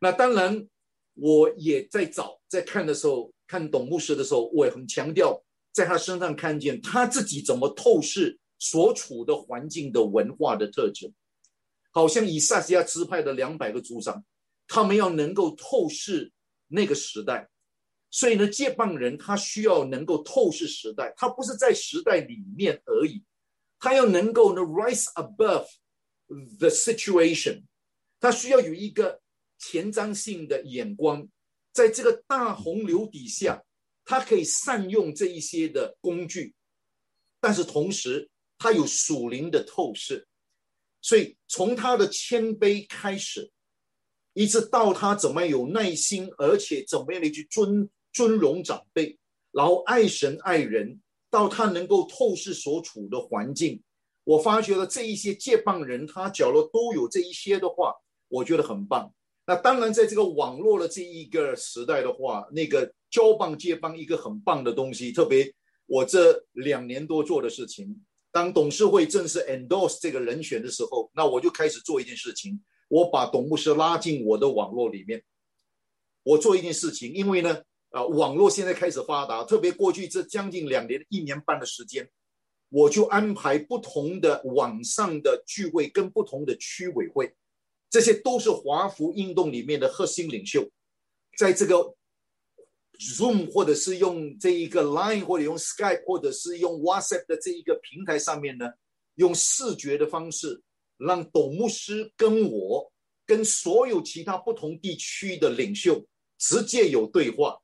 [0.00, 0.66] 那当然。
[1.16, 5.40] 我也在找，在看的时候，看董牧师的时候，我也很强调，
[5.70, 11.08] 在他身上看见他自己怎么透视所处的环境的文化的特征，
[11.92, 14.24] 好像以赛亚支派的两百个族长，
[14.66, 16.32] 他们要能够透视
[16.68, 17.48] 那个时代，
[18.10, 23.24] 所以呢，接棒人他需要能够透视时代，他不是在时代里面而已，
[23.78, 25.66] 他要能够呢 rise above
[26.58, 27.64] the situation，
[28.20, 29.20] 他需要有一个。
[29.56, 31.26] 前瞻性的眼光，
[31.72, 33.64] 在这个大洪流底下，
[34.04, 36.54] 他可以善用这一些的工具，
[37.40, 40.26] 但是同时他有属灵的透视，
[41.00, 43.50] 所以从他的谦卑开始，
[44.34, 49.18] 一直到他怎么有耐心，而且怎么样的去尊尊荣长辈，
[49.52, 53.82] 然后爱神爱人，到他能够透视所处的环境，
[54.24, 57.94] 我发觉了这一些接棒人，他角落都有这一些的话，
[58.28, 59.12] 我觉得很棒。
[59.46, 65.12] 那当然，在这个网络的这一个时代的话，那个交棒接棒一个很棒的东西。
[65.12, 65.52] 特别
[65.86, 67.94] 我这两年多做的事情，
[68.32, 72.58] 当董事会正式 endorse 这个人选的时候，那我就开始做一件事情，
[72.88, 75.22] 我把董牧师拉进我的网络里面。
[76.22, 82.10] 我做一件事情，因为呢，啊，网络现在开始发达，特别过去这将近两年、一年半的时间，
[82.70, 87.34] 我就安排不同的网上的聚会跟不同的区委会。
[87.90, 90.68] 这些都是华福运动里面的核心领袖，
[91.38, 91.94] 在这个
[92.98, 98.72] Zoom 或者是用这一个 Line 或者用 Skype 或者是用 WhatsApp 的这一个平台上面呢，
[99.16, 100.62] 用视觉的方式，
[100.98, 102.92] 让董牧师跟我
[103.26, 106.06] 跟所有其他不同地区的领袖
[106.38, 107.58] 直接有对话，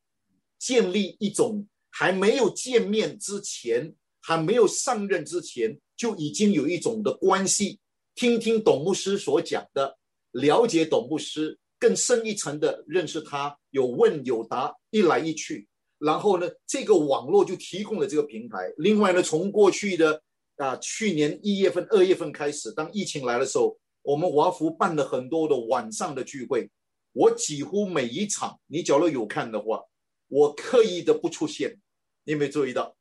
[0.59, 7.79] 建立一种还没有见面之前，还没有上任之前就已经有一种的关系，
[8.15, 9.99] 听听董牧师所讲的。
[10.33, 15.67] 了解董牧师，更深一层的认识他，有问有答，一来一去，
[15.99, 18.73] 然后呢，这个网络就提供了这个平台。
[18.77, 20.23] 另外呢，从过去的
[20.61, 26.71] 啊去年一月份、二月份开始，当疫情来的时候，我们华福办了很多的晚上的聚会。
[27.13, 29.83] 我几乎每一场，你假如有看的话，
[30.29, 31.81] 我刻意的不出现。
[32.25, 32.95] 你有没有注意到？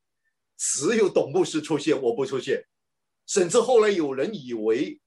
[0.57, 2.66] 只有董牧师出现，我不出现。
[3.28, 4.99] 甚至后来有人以为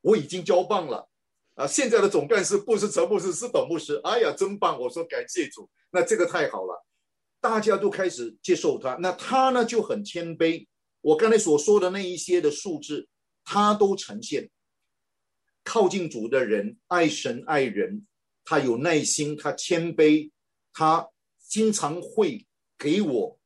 [0.00, 1.08] 我已经交棒了。
[1.54, 4.00] 啊，现在的总干事不是陈牧师，是董牧师。
[4.04, 4.78] 哎呀，真棒！
[4.78, 6.84] 我说感谢主，那这个太好了，
[7.40, 8.96] 大家都开始接受他。
[9.00, 10.66] 那他呢就很谦卑。
[11.06, 13.06] 我刚才所说的那一些的数字，
[13.44, 14.50] 他都呈现。
[15.62, 18.04] 靠近主的人，爱神爱人，
[18.44, 20.32] 他有耐心，他谦卑，
[20.72, 21.08] 他
[21.48, 22.44] 经常会
[22.76, 23.38] 给我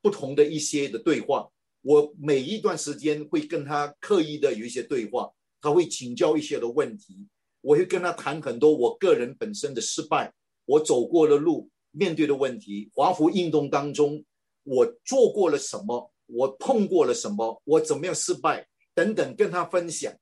[0.00, 1.50] 不同的一些的对话。
[1.82, 7.26] 我每一段时间会跟他刻意的有一些对话，他会请教一些的问题。
[7.62, 10.32] 我会跟他谈很多我个人本身的失败，
[10.66, 14.24] 我走过的路，面对的问题，华服运动当中
[14.62, 20.14] 我做过了什么，我碰过了什么，我怎么样失败等等，跟他分享，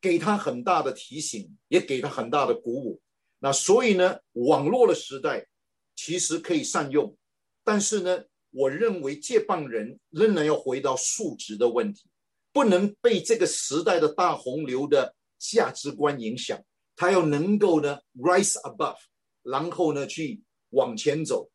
[0.00, 3.00] 给他很大的提醒，也给他很大的鼓舞。
[3.38, 5.46] 那所以呢，网络的时代
[5.94, 7.16] 其实可以善用，
[7.64, 12.08] 但是呢，我认为接棒人仍然要回到素质的问题，
[12.52, 15.14] 不能被这个时代的大洪流的。
[15.38, 16.58] 价值观影响，
[16.96, 18.96] 他要能够呢 rise above，
[19.42, 21.50] 然后呢去往前走。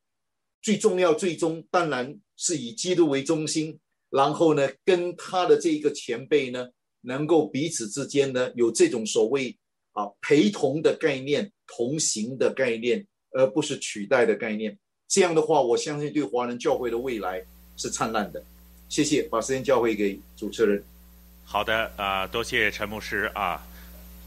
[0.62, 6.70] 最重要，最终当然是以基督为中心，然后呢跟他的这一个前辈呢，
[7.02, 9.58] 能够彼此之间呢有这种所谓
[9.94, 14.78] 啊陪同的概念、同行的概念，而不是取代的概念。
[15.08, 17.44] 这样的话，我相信对华人教会的未来
[17.76, 18.44] 是灿烂的。
[18.88, 20.84] 谢谢，把时间交回给主持人。
[21.44, 23.66] 好的啊、多谢陈牧师啊。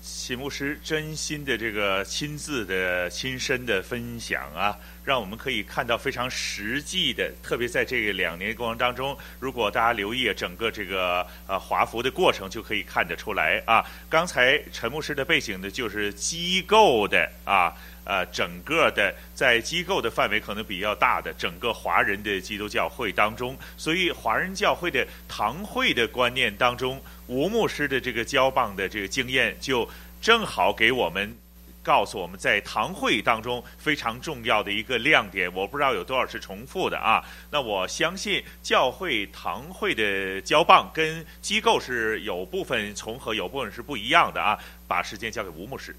[0.07, 13.83] 秦牧师真心的这个亲自的亲身的分享啊，让我们可以看到非常实际的，特别在这两年过程当中，如果大家留意整个这个呃华服的过程，就可以看得出来啊。
[14.11, 17.75] 刚才陈牧师的背景呢，就是机构的啊。
[18.05, 29.89] 呃，整个的在机构的范围可能比较大的整个华人的基督教会当中，所以华人教会的堂会的观念当中，吴牧师的这个交棒的这个经验，就
[30.21, 31.35] 正好给我们
[31.83, 35.51] 告诉我们在堂会当中非常重要的一个亮点。
[35.55, 37.25] 我不知道有多少是重复的啊？
[37.51, 44.59] 那我相信教会堂会的交棒跟机构是有部分重合，有部分是不一样的啊。
[44.87, 45.97] 把时间交给吴牧师。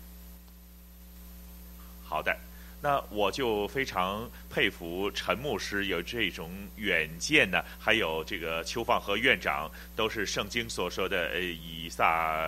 [2.08, 2.38] 好的，
[2.82, 12.48] 那我就非常佩服陈牧师有这种远见呢，还有这个邱放和院长都是圣经所说的呃以撒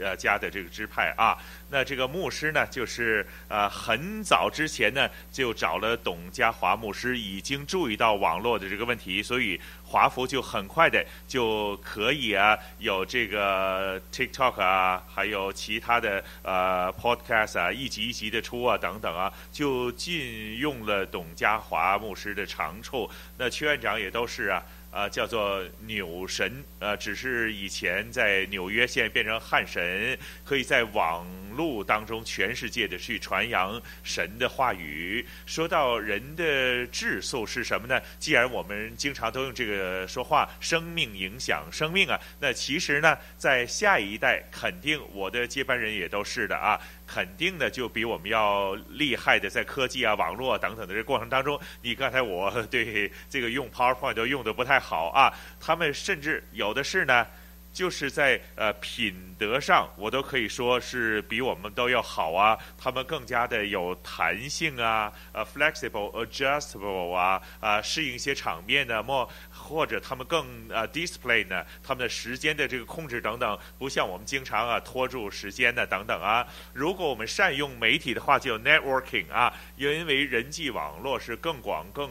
[0.00, 1.36] 呃家的这个支派啊。
[1.68, 23.10] 那这个牧师呢，就是呃很早之前呢就找了董家华牧师，已经注意到网络的这个问题，所以华福就很快的就可以啊有这个 TikTok 啊，还有其他的呃 Podcast 啊，一集一集的出啊等等啊，就禁用了董家华牧师的长处。
[23.36, 24.62] 那邱院长也都是啊。
[24.96, 35.22] 啊，叫做纽神，呃，只是以前在纽约，现在变成汉神，可以在网络当中全世界的去传扬神的话语。
[35.44, 38.00] 说到人的质素是什么呢？
[38.18, 46.80] 既然我们经常都用这个说话，生命影响生命啊，那其实呢，在下一代肯定我的接班人也都是的啊。
[47.06, 57.26] 肯定的，就比我们要厉害的，在科技啊、网络啊等等的这过程当中，你刚才我对这个用 PowerPoint 都用得不太好啊，他们甚至有的是呢。
[57.72, 62.56] 就是在呃品德上，我都可以说是比我们都要好啊。
[62.78, 69.28] 他们更加的有弹性啊，呃，flexible、adjustable 啊，啊，适应一些场面呢，或
[69.66, 76.46] 或者他们更呃 display 呢，他们的时间的这个控制等等，不像我们经常啊拖住时间的等等啊。
[76.72, 82.08] 如果我们善用媒体的话，就 networking 啊，因为人际网络是更广更。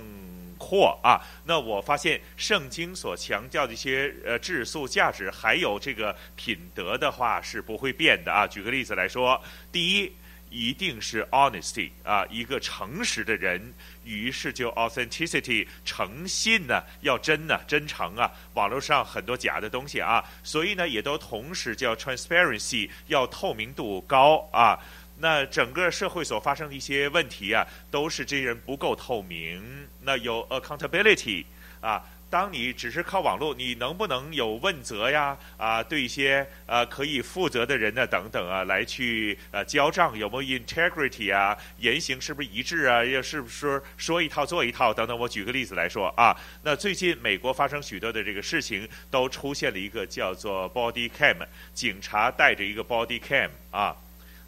[0.57, 8.47] 或啊，那我发现圣经所强调的一些呃质素价值，还有这个品德的话是不会变的啊。
[8.47, 9.39] 举个例子来说，
[9.69, 10.13] 第一
[10.49, 13.73] 一定是 honesty 啊，一个诚实的人，
[14.05, 18.31] 于是就 authenticity 诚信呢要真呢真诚啊。
[18.53, 24.79] 网络上很多假的东西啊，所以呢也都同时叫 transparency 要透明度高啊。
[25.17, 29.87] 那整个社会所发生的一些问题啊，都是这些人不够透明。
[30.01, 31.45] 那有 accountability
[31.79, 35.38] 啊，当你只是靠网络，你能不能有问责呀？
[35.57, 41.57] 啊，对一些呃可以负责的人呢，等等啊，来去呃交账，有没有 integrity 啊？
[41.78, 43.05] 言行是不是一致啊？
[43.05, 45.17] 要是不是说，一套做一套等等？
[45.17, 51.38] 我举个例子来说啊，那最近美国发生许多的这个事情，都出现了一个叫做 body cam，
[51.73, 53.95] 警察带着一个 body cam 啊。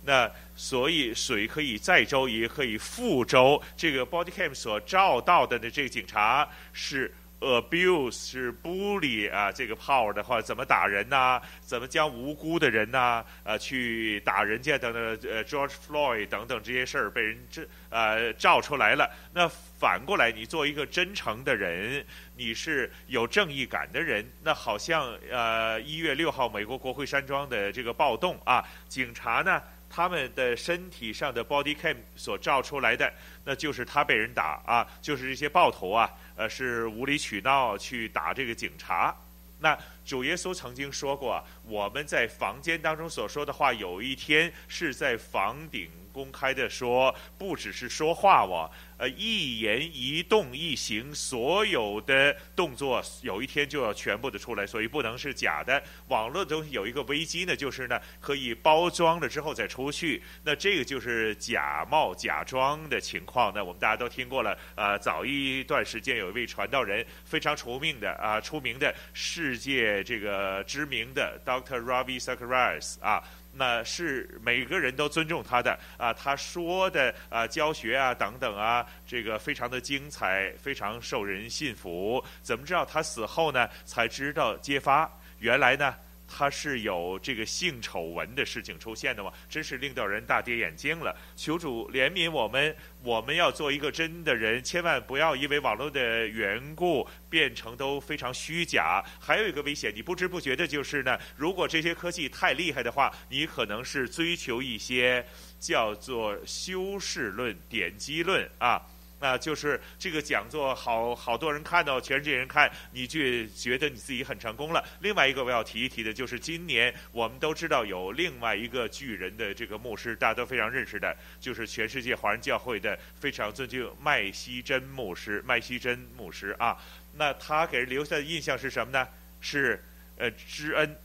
[0.04, 3.62] 那所以水可以载舟，也可以覆舟。
[3.76, 19.10] 这个 body cam 所照到的呢，这个警察是 abuse 是 bully 啊，这个 power 的话，怎么打人呐、怎么将无辜的人呐、啊，呃，去打人家等等，呃，George Floyd 等等这些事儿被人这呃照出来了。
[19.34, 19.48] 那
[19.80, 22.04] 反过来，你做一个真诚的人，
[22.36, 29.62] 你是有正义感的人，那好像呃一月六号美国国会山庄的这个暴动啊，警察呢？
[29.90, 33.12] 他们的身体上的 body cam 所照出来的，
[33.46, 39.16] 那就是他被人打啊，就是这些暴徒啊，呃，是无理取闹去打这个警察。
[39.60, 39.76] 那
[40.06, 48.70] 主耶稣曾经说过，我们在房间当中所说的话，有一天是在房顶公开的说，不只是说话我。
[48.98, 55.80] 呃，一言一动一行，所有的动作，有一天就要全部的出来，所以不能是假的。
[56.08, 63.54] 网络的东西有一个危机呢，就是呢可以包装了之后再出去，那这个就是假冒假装的情况。
[63.54, 73.24] 那我们大家都听过了，呃，早一段时间有一位传道人非常出名的啊，出名的世界这个知名的 Doctor Ravi Zacharias 啊。
[73.58, 82.24] 那是每个人都尊重他的啊，他说的啊，教学啊等等啊，这个非常的精彩，非常受人信服。
[82.42, 83.68] 怎么知道他死后呢？
[83.84, 85.96] 才知道揭发，原来呢。
[86.28, 89.32] 他是有这个性丑闻的事情出现的吗？
[89.50, 91.16] 真是令到人大跌眼镜了。
[91.36, 99.04] 求主怜悯我们，我们要做一个真的人，千万不要因为网络的缘故变成都非常虚假。
[99.20, 105.26] 还有一个危险，你不知不觉的就是呢，如果这些科技太厉害的话，你可能是追求一些
[105.60, 108.82] 叫做修饰论、点击论啊。
[109.20, 114.84] 那就是这个讲座好好多人看到，全世界人看，你就觉得你自己很成功了。
[115.00, 126.78] 另外一个我要提一提的，就是今年我们都知道有另外一个巨人的这个牧师，大家都非常认识的，就是全世界华人教会的非常尊敬麦希真牧师，麦希真牧师啊。
[127.16, 129.08] 那他给人留下的印象是什么呢？
[129.42, 129.84] 是
[130.18, 130.96] 呃知恩、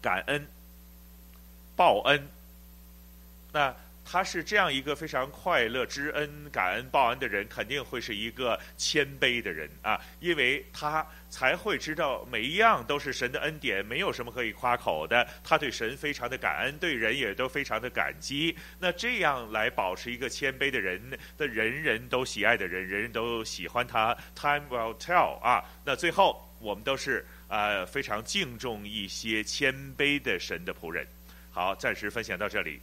[0.00, 0.46] 感恩、
[1.76, 2.28] 报恩。
[3.52, 15.26] 那他是这样一个非常快乐、知恩、感恩、报恩的人，肯定会是一个谦卑的人啊，因为他才会知道每一样都是神的恩典，没有什么可以夸口的。
[15.42, 18.54] 他对神非常的感恩，对人也都非常的感激。
[18.78, 21.00] 那这样来保持一个谦卑的人，
[21.38, 24.14] 的人人都喜爱的人，人人都喜欢他。
[24.34, 25.64] Time will tell 啊。
[25.84, 31.06] 那最后我们都是呃非常敬重一些谦卑的神的仆人。
[31.50, 32.80] 好，暂时分享到这里。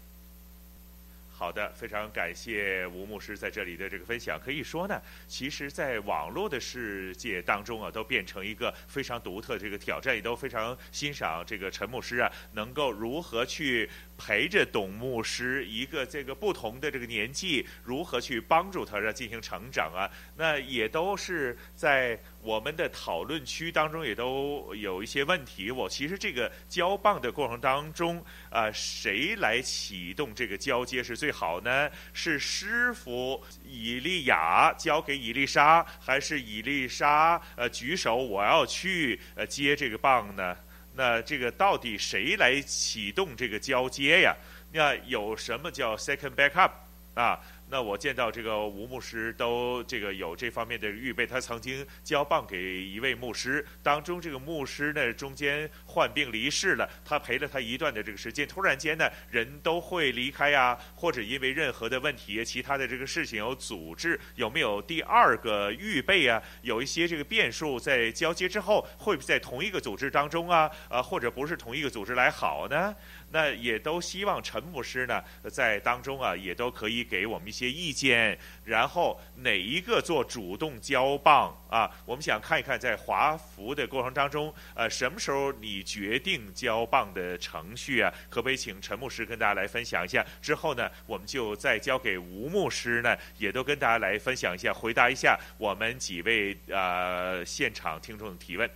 [1.40, 4.38] 好的，非常感谢吴牧师在这里的这个分享。
[4.38, 20.12] 可以说呢，其实，在网络的世界当中啊，都变成一个非常独特的这个挑战，也都非常欣赏这个陈牧师啊，能够如何去陪着董牧师一个这个不同的这个年纪，如何去帮助他让进行成长啊。
[20.36, 25.72] 那也都是在我们的讨论区当中，也都有一些问题。
[25.72, 31.90] 我其实这个交棒的过程当中啊，谁来启动这个交接是最好呢？
[32.12, 40.58] 是师傅以利亚交给以丽莎，还是以丽莎呃举手我要去呃接这个棒呢？
[41.00, 44.36] 那这个到底谁来启动这个交接呀？
[44.74, 46.72] 那有什么叫 second backup
[47.14, 47.40] 啊？
[47.72, 66.42] 那我见到这个吴牧师都这个有这方面的预备，他曾经交棒给一位牧师，当中这个牧师呢中间患病离世了，他陪了他一段的这个时间，突然间呢人都会离开呀，或者因为任何的问题，其他的这个事情有组织有没有第二个预备啊？
[66.64, 70.70] 有一些这个变数在交接之后，会不会在同一个组织当中啊？
[70.90, 72.96] 啊，或者不是同一个组织来好呢？
[73.32, 78.38] 那也都希望陈牧师呢，在当中啊，也都可以给我们一些意见。
[78.64, 81.90] 然后哪一个做主动交棒啊？
[82.06, 88.14] 我们想看一看，在华服的过程当中，呃，什么时候你决定交棒的程序啊？
[88.30, 90.24] 可不可以请陈牧师跟大家来分享一下？
[90.40, 98.70] 之后呢，我们就再交给吴牧师呢，也都跟大家来分享一下，回答一下我们几位呃现场听众的提问。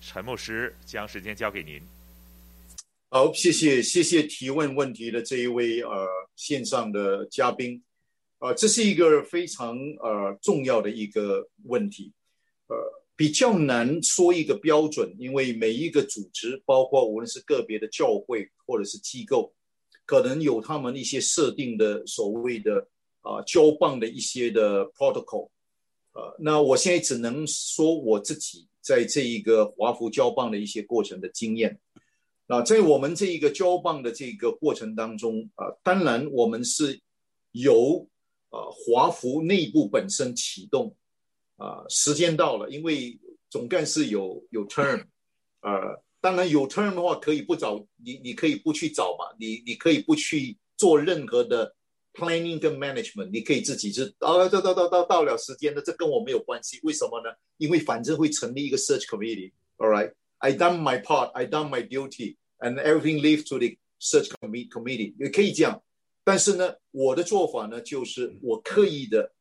[0.00, 1.82] 陈牧师，将时间交给您。
[3.08, 6.06] 好，谢谢谢谢提问问题的这一位呃
[6.36, 7.82] 线上的嘉宾，
[8.46, 12.12] 呃，这是一个非常呃重要的一个问题，
[12.68, 12.76] 呃，
[13.16, 19.52] 比较难说一个标准，因为每一个组织，包括无论是个别的教会或者是机构，
[20.04, 22.86] 可能有他们一些设定的所谓的
[23.22, 25.48] 啊、呃、交棒的一些的 protocol，
[26.12, 31.80] 呃，那我现在只能说我自己在这一个华福交棒的一些过程的经验。
[32.46, 37.00] 那在我们这一个交棒的这个过程当中啊，当然我们是
[37.50, 38.08] 由
[38.56, 40.96] 啊华福内部本身启动
[41.56, 43.18] 啊，时间到了，因为
[43.50, 45.04] 总干事有有 term，
[45.60, 51.74] 呃，当然有 term 的话可以不找你，你可以不去找嘛，你你可以不去做任何的
[52.14, 57.30] planning 跟 management，你可以自己是啊，到到到到到了时间的，这跟我没有关系，为什么呢？
[57.58, 60.12] 因为反正会成立一个 search committee，all right。
[60.38, 65.14] I done my part, I done my duty, and everything leave to the search committee committee。
[65.18, 65.82] 也可以这样，
[66.26, 69.32] 但是呢，我的做法呢，就是我刻意的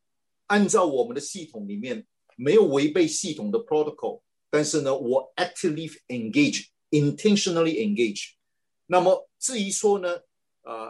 [0.46, 2.06] 按照我们的系统里面
[2.38, 4.22] 没有违背系统的 protocol，
[4.52, 8.34] 但是呢，我 actively engage, intentionally engage。
[8.86, 10.20] 那么至于说呢，
[10.62, 10.88] 呃，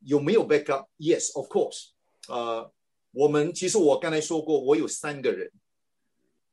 [0.00, 1.92] 有没有 backup？Yes, of course。
[2.28, 2.70] 呃，
[3.12, 5.50] 我们其实我刚才说过，我有三个人。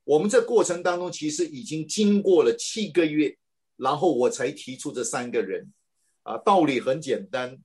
[0.05, 3.37] 我们这过程当中，其实已经经过了七个月，
[3.75, 5.73] 然后我才提出这三个人，
[6.23, 7.57] 啊，道理很简单，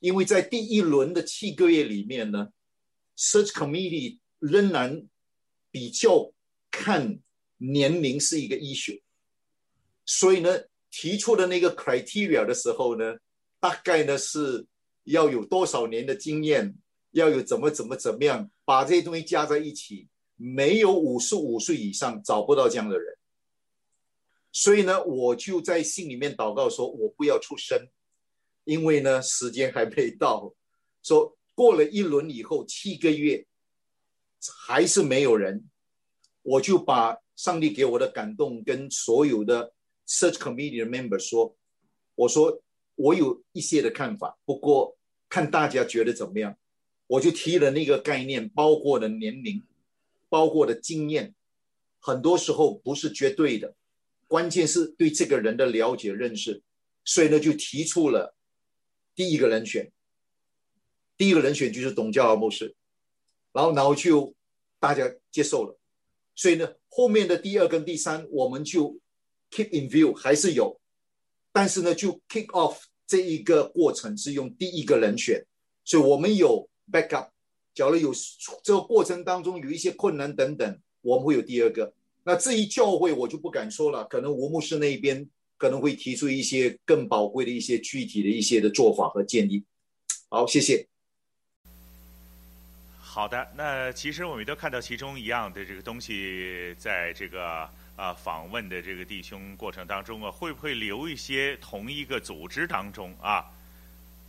[0.00, 2.48] 因为在第一轮的七个月里面呢
[3.16, 5.06] ，Search Committee 仍然
[5.70, 6.32] 比较
[6.70, 7.20] 看
[7.58, 9.00] 年龄是一个 issue，
[10.04, 10.50] 所以呢，
[10.90, 13.16] 提出的那个 criteria 的时候呢，
[13.60, 14.66] 大概呢是
[15.04, 16.74] 要有多少年的经验，
[17.12, 20.08] 要有怎么怎么怎么样，把这些东西加在一起。
[20.42, 23.14] 没有五十五岁以上找不到这样的人，
[24.52, 27.78] 所以呢，我就在心里面祷告说，我不要出声，
[28.64, 30.54] 因为呢，时间还没到。
[31.02, 33.46] 说过了一轮以后，七个月
[34.66, 35.68] 还是没有人，
[36.42, 39.72] 我就把上帝给我的感动跟所有的
[40.06, 41.56] Search Committee member 说，
[42.14, 42.62] 我说
[42.94, 44.98] 我有一些的看法，不过
[45.28, 46.56] 看大家觉得怎么样。
[47.06, 49.62] 我就提了那个概念，包括的年龄，
[50.28, 51.34] 包括的经验，
[51.98, 53.74] 很多时候不是绝对的，
[54.28, 56.62] 关键是对这个人的了解认识，
[57.04, 58.36] 所以呢，就提出了
[59.20, 59.92] 第一个人选，
[61.18, 62.74] 第一个人选就是董教牧师，
[63.52, 64.34] 然后然后就
[64.78, 65.78] 大家接受了，
[66.34, 68.98] 所以呢，后面的第二跟第三我们就
[69.50, 70.80] keep in view 还是有，
[71.52, 75.44] 但是呢，就 kick off 这一个过程是用第一个人选，
[75.84, 76.66] 所以我们有。
[76.92, 77.28] backup，
[77.72, 78.12] 假如有
[78.64, 81.94] 这个过程当中有一些困难等等，我们会有第二个。
[82.24, 85.30] 那至于教会，我就不敢说了，可能吴牧师那一边
[85.60, 89.62] 可能会提出一些更宝贵的一些具体的一些的做法和建议。
[90.30, 90.88] 好，谢谢。
[92.98, 103.44] 好的，那其实我们都看到其中一样的这个东西，在这个啊访问的这个弟兄过程当中啊，会不会留一些同一个组织当中啊？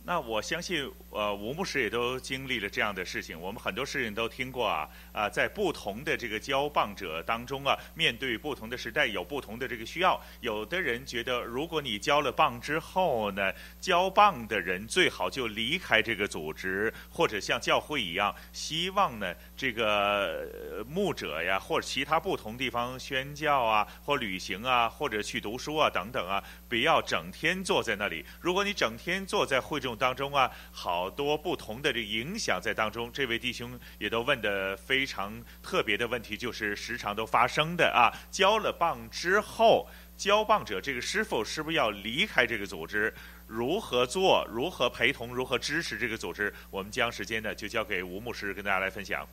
[0.04, 3.40] 那我相信，呃，吴牧师也都经历了这样的事情。
[3.40, 10.20] 我们很多事情都听过啊，啊，在不同的这个交棒者当中啊，面对不同的时代，有不同的这个需要。
[10.40, 19.32] 有的人觉得，如果你交了棒之后呢，交棒的人最好就离开这个组织，或者像教会一样，希望呢，
[19.62, 28.26] 这个牧者呀，或者其他不同地方宣教啊，或旅行啊，或者去读书啊等等啊，不要整天坐在那里。
[28.40, 33.08] 如果你整天坐在会众，当中啊，好多不同的这影响在当中。
[33.12, 35.32] 这位弟兄也都问的非常
[35.62, 38.10] 特别的问题，就是时常都发生的啊。
[38.32, 43.14] 交了棒之后，交棒者这个师傅是不是要离开这个组织？
[43.46, 44.44] 如何做？
[44.50, 45.32] 如何陪同？
[45.32, 46.52] 如何支持这个组织？
[46.68, 49.24] 我们将时间呢就交给吴牧师跟大家来分享。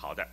[0.00, 0.26] 好的，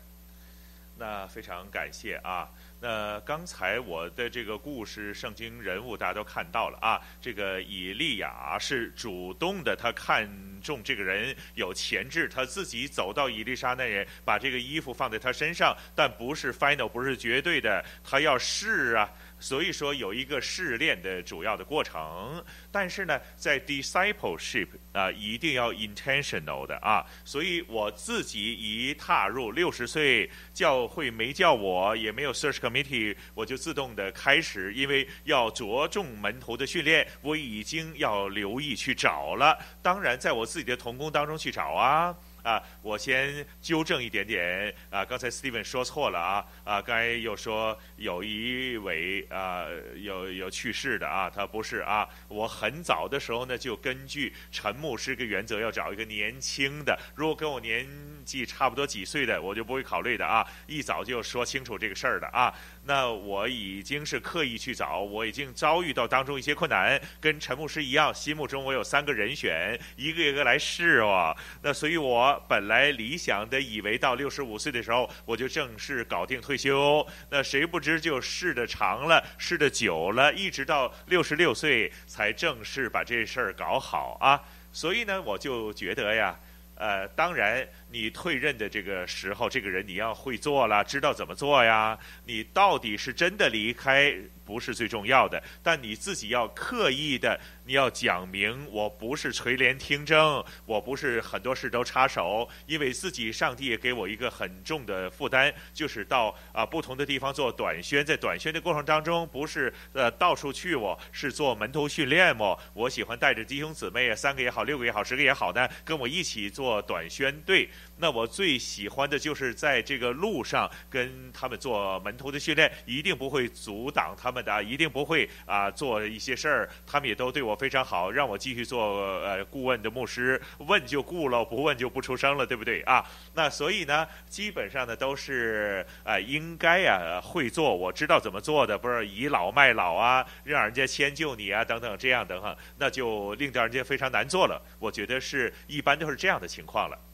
[0.97, 2.47] 那非常感谢啊。
[2.79, 7.01] 那刚才我的这个故事，圣经人物大家都看到了啊。
[7.19, 10.29] 这个以利亚是主动的，他看
[10.61, 19.09] 中这个人有潜质，他自己走到伊丽莎那人，把这个衣服放在他身上，但不是 final，不是绝对的，他要试啊。
[19.39, 27.05] 所以说有一个试炼的主要的过程，但是呢，在 discipleship 啊，一定要 intentional 的啊。
[27.23, 39.57] 所以我自己一踏入六十岁，教会没叫我，也没有 search committee，我就自动的开始，因为要着重门徒的训练，我已经要留意去找了。
[39.81, 42.15] 当然，在我自己的同工当中去找啊。
[42.47, 49.65] 啊，我先纠正一点点啊，刚才 Steven 说错了啊啊，刚才又说有一位啊
[49.97, 57.85] 有有去世的啊，他不是啊，我很早的时候呢就根据陈牧师个原则，要找一个年轻的，如果跟我年
[58.27, 62.53] 纪差不多几岁的，我就不会考虑的啊，一早就说清楚这个事儿的啊。
[62.83, 71.35] 那我已经是刻意去找，我已经遭遇到当中一些困难，跟陈牧师一样，心目中我有三个人选，一个一个来试哦。
[71.61, 84.41] 那所以我本来理想的以为到六十五岁的时候我就正式搞定退休，那谁不知就试的长了，试的久了，一直到六十六岁才正式把这事儿搞好啊。
[84.71, 86.37] 所以呢，我就觉得呀，
[86.75, 87.67] 呃，当然。
[87.89, 91.97] 你退任的这个时候，这个人你要会做了，知道怎么做呀？
[92.25, 94.13] 你到底是真的离开
[94.43, 112.57] 不是最重要的，但你自己要刻意的，你要讲明，我不是垂帘听政，我不是很多事都插手，因为自己上帝也给我一个很重的负担，就是到啊不同的地方做短宣，在短宣的过程当中，不是呃到处去，我是做门徒训练么。
[112.73, 117.69] 我喜欢带着弟兄姊妹啊，三个也好，六个也好，十个也好的，跟我一起做短宣队。
[117.97, 126.69] 那我最喜欢的就是在这个路上跟他们做门徒的训练，一定不会阻挡他们的，一定不会啊做一些事儿。
[126.85, 133.03] 他们也都对我非常好，让我继续做呃顾问的牧师，问就顾了，不问就不出声了，对不对啊？
[133.33, 144.61] 那所以呢，基本上呢都是啊应该啊会做，我知道怎么做的，不是倚老卖老啊，让人家迁就你啊等等这样等等，那就令到人家非常难做了。
[144.77, 147.06] 我觉得是一般都是这样的情况了。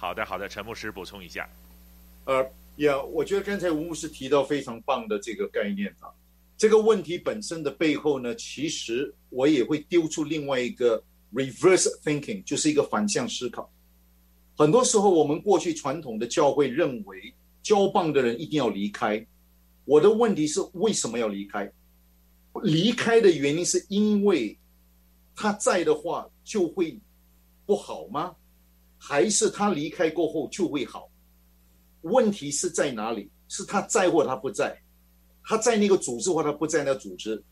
[0.00, 1.46] 好的，好的，陈牧师补充一下。
[2.24, 6.08] 呃，也，我觉得刚才吴牧师提到非常棒的这个概念啊，
[6.56, 13.70] 这个问题本身的背后呢，其实我也会丢出另外一个 reverse thinking，就是一个反向思考。
[14.56, 19.22] 很多时候，我们过去传统的教会认为交棒的人一定要离开。
[19.84, 21.70] 我的问题是，为什么要离开？
[22.62, 24.56] 离开的原因是因为
[25.36, 26.98] 他在的话就会
[27.66, 28.34] 不好吗？
[29.02, 31.10] 还是他离开过后就会好？
[32.02, 33.30] 问题是在哪里？
[33.48, 34.78] 是他在或他不在？
[35.42, 37.42] 他在那个组织或他不在那个组织？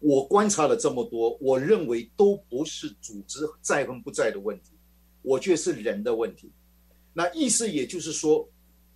[0.00, 4.70] 我观察了这么多，我认为都不是组织在跟不在的问题，
[5.22, 6.52] 我觉得是人的问题。
[7.12, 8.48] 那意思也就是说，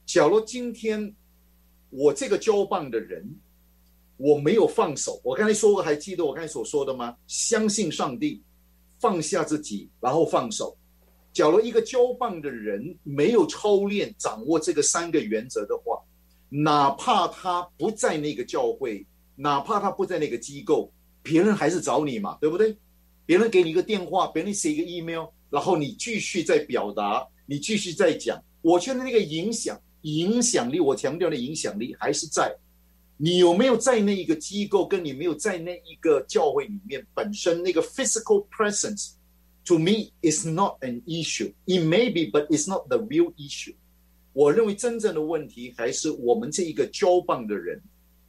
[0.07, 1.13] 假如今天
[1.91, 3.29] 我这个交棒的人，
[4.17, 7.17] 我没有放手，我刚才说过，还记得我刚才所说的吗？
[7.27, 8.41] 相信上帝，
[9.01, 10.77] 放下自己，然后放手。
[11.33, 15.99] 假如一个交棒的人没有操练掌握这个三个原则的话，
[16.49, 19.07] 哪怕他不在那个教会，
[19.37, 22.77] 哪怕他不在那个机构，别人还是找你嘛，对不对？
[23.25, 28.43] 别人给你一个电话，别人写一个 email，然后你继续在表达，你继续在讲。
[28.61, 32.55] 我觉得那个影响影响力，我强调的影响力还是在。
[33.17, 39.13] 你有没有在那一个机构，跟你没有在那一个教会里面本身那个 physical presence
[39.67, 41.53] To me, it's not an issue.
[41.67, 43.75] It may be, but it's not the real issue.
[44.33, 47.81] 我认为真正的问题还是我们这一个交棒的人，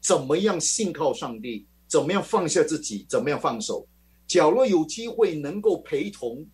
[0.01, 3.87] 怎么样信靠上帝，怎么样放下自己，怎么样放手。
[4.27, 6.45] 假如有机会能够陪同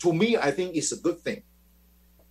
[0.00, 1.42] ，To me, I think it's a good thing.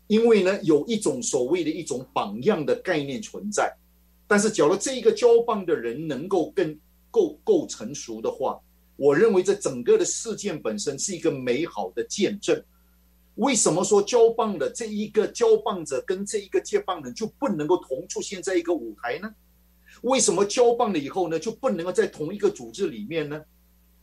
[0.07, 3.75] 因为呢，有一种所谓的一种榜样的概念存在。
[4.27, 6.77] 但是，假如这一个交棒的人能够更
[7.09, 8.59] 够够成熟的话，
[8.99, 12.61] 我认为这整个的事件本身是一个美好的见证。
[13.35, 19.33] 为什么说交棒的这一个交棒者跟这一个接棒人就不能够同出现在一个舞台呢？
[20.01, 23.41] 为什么交棒了以后呢就不能够在同一个组织里面呢？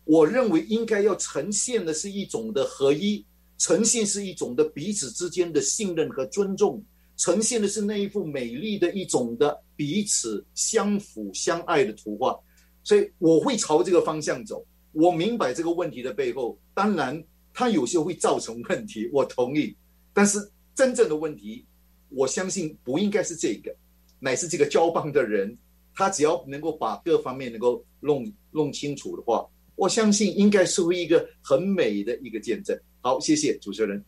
[0.04, 3.22] 我认为应该要呈现的是一种的合一，
[3.58, 6.82] 呈现是一种的彼此之间的信任和尊重，
[7.18, 12.34] 呈现的是那一幅美丽的一种的彼此相辅相爱的图画。
[12.82, 14.64] 所以我会朝这个方向走。
[14.96, 17.22] 我明白这个问题的背后，当然
[17.52, 19.76] 它有时候会造成问题，我同意。
[20.14, 20.38] 但是
[20.74, 21.66] 真正的问题，
[22.08, 23.70] 我相信不应该是这个，
[24.18, 25.54] 乃是这个交棒的人，
[25.94, 32.74] 他只要能够把各方面能够弄弄清楚的话，我相信应该是会一个很美的一个见证。
[33.02, 34.02] 好，谢谢主持人。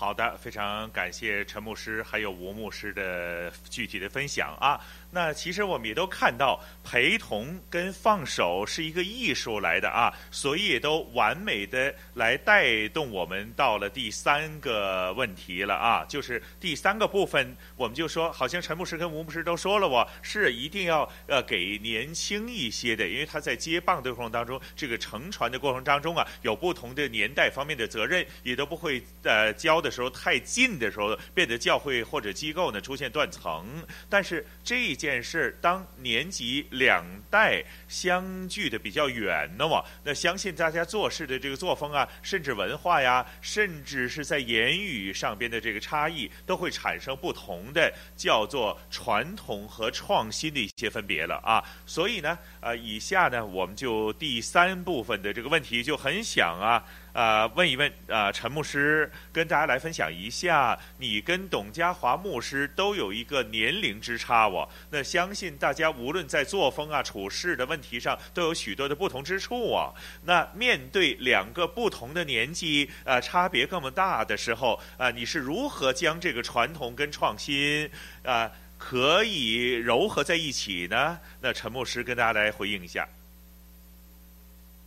[0.00, 4.80] 好的，非常感谢陈牧师还有吴牧师的具体的分享啊。
[5.12, 33.66] 那其实我们也都看到，陪同跟放手是一个艺术来的啊，所以也都完美的来带动我们到了第三个问题了啊，就是第三个部分，我们就说，好像陈牧师跟吴牧师都说了，我是一定要呃给年轻一些的，因为他在接棒的过程当中，这个乘船的过程当中啊，有不同的年代方面的责任，也都不会呃教的时候太近的时候，变得教会或者机构呢出现断层，
[34.08, 34.99] 但是这。
[35.00, 51.64] 件事，当年级两代相距的比较远的嘛，那相信大家做事的这个作风啊，甚至文化呀，甚至是在言语上边的这个差异，都会产生不同的叫做传统和创新的一些分别了啊。
[51.86, 56.84] 所以呢，呃，以下呢，我们就第三部分的这个问题就很想啊。
[57.12, 64.68] 啊、呃，问一问啊、呃，陈牧师跟大家来分享一下，你跟董家华牧师都有一个年龄之差哦。
[64.90, 69.92] 那相信大家无论在作风啊、处事的问题上，都有许多的不同之处啊。
[70.24, 77.90] 那面对两个不同的年纪，呃，差别这么大的时候，啊、你是如何将这个传统跟创新
[78.22, 81.18] 啊、可以糅合在一起呢？
[81.40, 83.08] 那陈牧师跟大家来回应一下。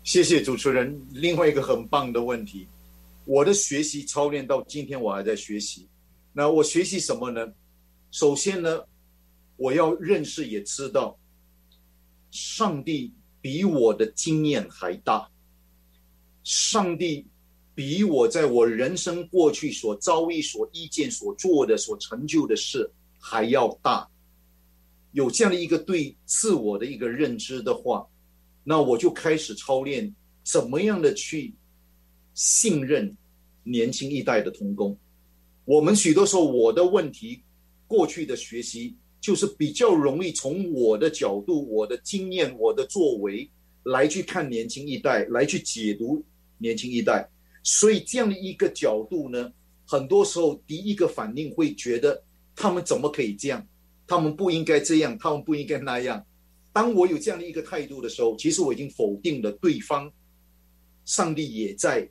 [0.03, 1.01] 谢谢主持人。
[1.11, 2.67] 另外一个很棒的问题，
[3.23, 5.87] 我的学习操练到今天，我还在学习。
[6.33, 7.47] 那我学习什么呢？
[8.11, 8.83] 首先呢，
[9.55, 11.17] 我要认识也知道，
[12.31, 15.25] 上帝比我的经验还大，
[16.43, 17.25] 上帝
[17.73, 24.05] 比我在我人生过去所遭遇、所遇见、所做的、所成就的事还要大。
[25.13, 28.05] 有这样的一个对自我的一个认知的话。
[28.63, 31.53] 那我就开始操练怎么样的去
[32.33, 33.15] 信任
[33.63, 34.97] 年轻一代的同工。
[35.65, 37.41] 我们许多时候，我的问题，
[37.87, 43.49] 过去的学习就是比较容易从我的角度、我的经验、我的作为
[43.83, 46.23] 来去看年轻一代，来去解读
[46.57, 47.29] 年轻一代。
[47.63, 49.51] 所以这样的一个角度呢，
[49.85, 52.21] 很多时候第一个反应会觉得
[52.55, 53.65] 他们怎么可以这样？
[54.05, 56.25] 他们不应该这样，他们不应该那样。
[56.73, 60.11] 当我有这样的一个态度的时候，其实我已经否定了对方。
[61.05, 62.09] 上帝也在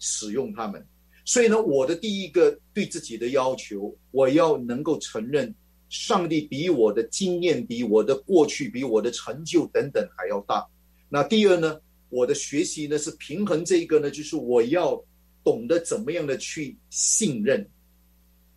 [0.00, 0.84] 使用他们，
[1.24, 5.54] 所以呢，我的第一个对自己的要求，我要能够承认，
[5.88, 10.66] 上帝比我的经验、比我的过去、比我的成就等等还要大。
[11.08, 15.00] 那第二呢，我的学习呢是平衡这一个呢，就是我要
[15.44, 17.64] 懂得怎么样的去信任，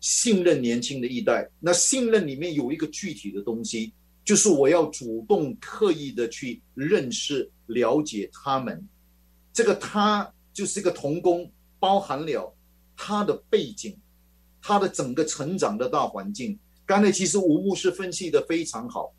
[0.00, 1.48] 信任年轻的一代。
[1.60, 3.92] 那信任里面有一个具体的东西。
[4.28, 8.86] 就是我要主动刻意的去认识、了解他们，
[9.54, 11.50] 这个他就是一个同工，
[11.80, 12.54] 包含了
[12.94, 13.96] 他的背景，
[14.60, 16.58] 他的整个成长的大环境。
[16.84, 19.10] 刚才其实吴牧师分析的非常好，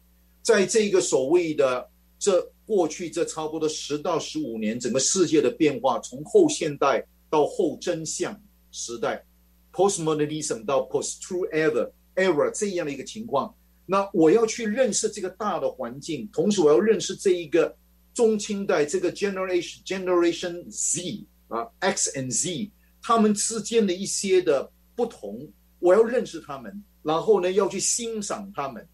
[0.43, 1.89] 在这个所谓的
[2.19, 8.39] 这过去这差不多十到十五年，整个世界的变化，从后现代到后真相
[8.69, 9.25] 时代
[9.73, 13.51] ，postmodernism 到 post-truth era era 这样的一个情况。
[13.91, 17.75] 那我要去认识这个大的环境，同时我要认识这一个
[18.13, 22.69] 中青代这个 generation generation Z 啊 X and Z
[23.01, 28.87] 他们之间的一些的不同，我要认识他们，然后呢要去欣赏他们，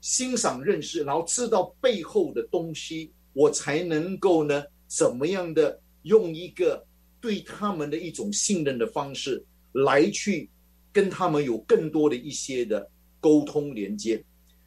[0.00, 6.82] 欣赏认识，然后知道背后的东西，我才能够呢怎么样的用一个
[7.20, 10.48] 对他们的一种信任的方式来去
[10.90, 12.88] 跟他们有更多的一些的。
[13.22, 14.20] 沟通连接，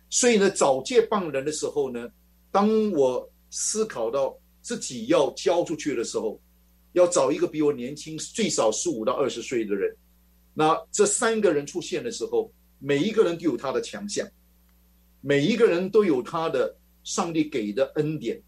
[0.09, 2.09] 所以呢，找接棒人的时候呢，
[2.53, 6.39] 当我思考到自己要交出去的时候，
[6.93, 9.93] 要找一个比我年轻最少十五到二十岁的人。
[10.53, 12.49] 那这三个人出现的时候，
[12.79, 14.25] 每一个人都有他的强项，
[15.19, 18.41] 每一个人都有他的上帝给的恩典，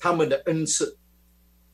[0.00, 0.98] 他们的恩赐。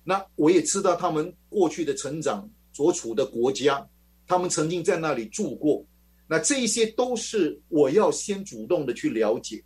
[0.04, 3.88] 那我也知道他们过去的成长所处的国家，
[4.26, 5.82] 他们曾经在那里住过。
[6.32, 9.60] 那这一些都是我要先主动的去了解，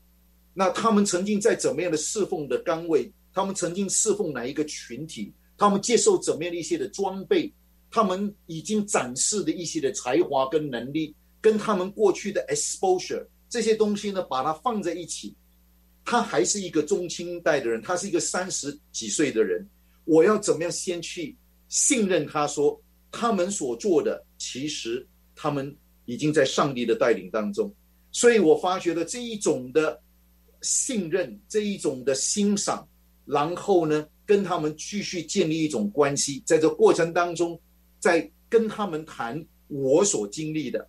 [0.54, 7.52] 那他们曾经在怎么样的侍奉的岗位，他们曾经侍奉哪一个群体，他们接受怎么样的一些的装备，
[7.90, 15.36] 他们已经展示的一些的才华跟能力，跟他们过去的 exposure 这些东西呢，把它放在一起，
[16.02, 19.68] 他还是一个中青代的人，他是一个三十几岁的人，
[20.06, 21.36] 我要怎么样先去
[21.68, 22.80] 信任他说，
[23.12, 25.06] 他们所做的其实
[25.36, 25.76] 他们。
[26.06, 27.72] 已经在上帝的带领当中，
[28.12, 30.00] 所以我发觉了这一种的
[30.60, 32.86] 信任，这一种的欣赏，
[33.24, 37.58] 然后呢，跟他们继续建立一种关系，在这过程当中，
[37.98, 40.86] 在跟他们谈我所经历的，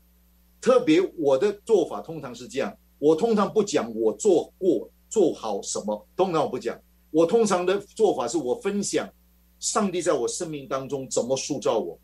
[0.59, 6.80] 特别我的做法通常是这样，我通常不讲我做过做好什么，通常我不讲，
[7.11, 9.09] 我通常的做法是我分享
[9.59, 11.97] 上帝在我生命当中怎么塑造我，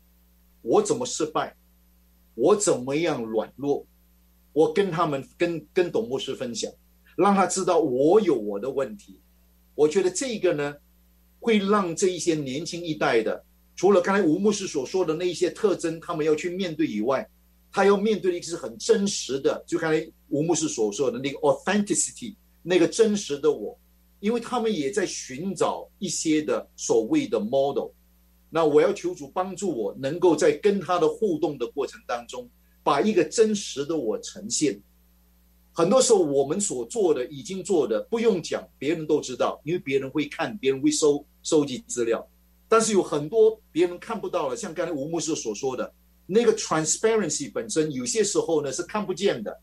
[0.62, 1.54] 我怎么失败。
[2.34, 3.84] 我怎么样软弱？
[4.52, 6.70] 我跟他们跟跟董牧师分享，
[7.16, 9.18] 让他知道我有我的问题。
[9.74, 10.74] 我觉得这个呢，
[11.40, 13.42] 会让这一些年轻一代的，
[13.74, 17.26] 除了刚才吴牧师所说的那一些特征，他们要去面对以外，
[17.72, 23.78] 他要面对的是很真实的，就刚才吴牧师所说的那个 authenticity，那个真实的我，
[24.20, 27.90] 因为他们也在寻找一些的所谓的 model。
[28.54, 32.46] 那我要求主帮助我，能够在跟他的互动的过程当中，
[32.82, 34.78] 把一个真实的我呈现。
[35.72, 42.28] 很多时候，我们所做的、已经做的，不用讲，别人都知道，因为别人会看，别人会收收集资料。
[42.68, 45.90] 但是有很多别人看不到的，像刚才吴牧师所说的，
[46.26, 49.58] 那个 transparency 本身，有些时候呢是看不见的。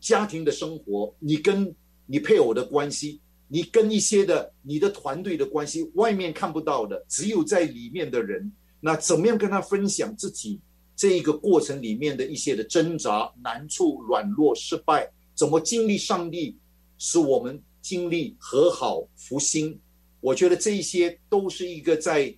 [0.00, 1.74] 家庭的生活，你跟
[2.06, 3.20] 你配偶的关系。
[3.52, 8.50] 你跟一些的你的团队的关系，外面看不到的，只有在里面的人，
[8.80, 10.58] 那怎么样跟他分享自己
[10.96, 16.56] 这一个过程里面的一些的挣扎、难处、软弱、失败，怎么经历上帝
[16.96, 19.78] 使我们经历和好、复兴？
[20.22, 22.34] 我觉得这一些都是一个在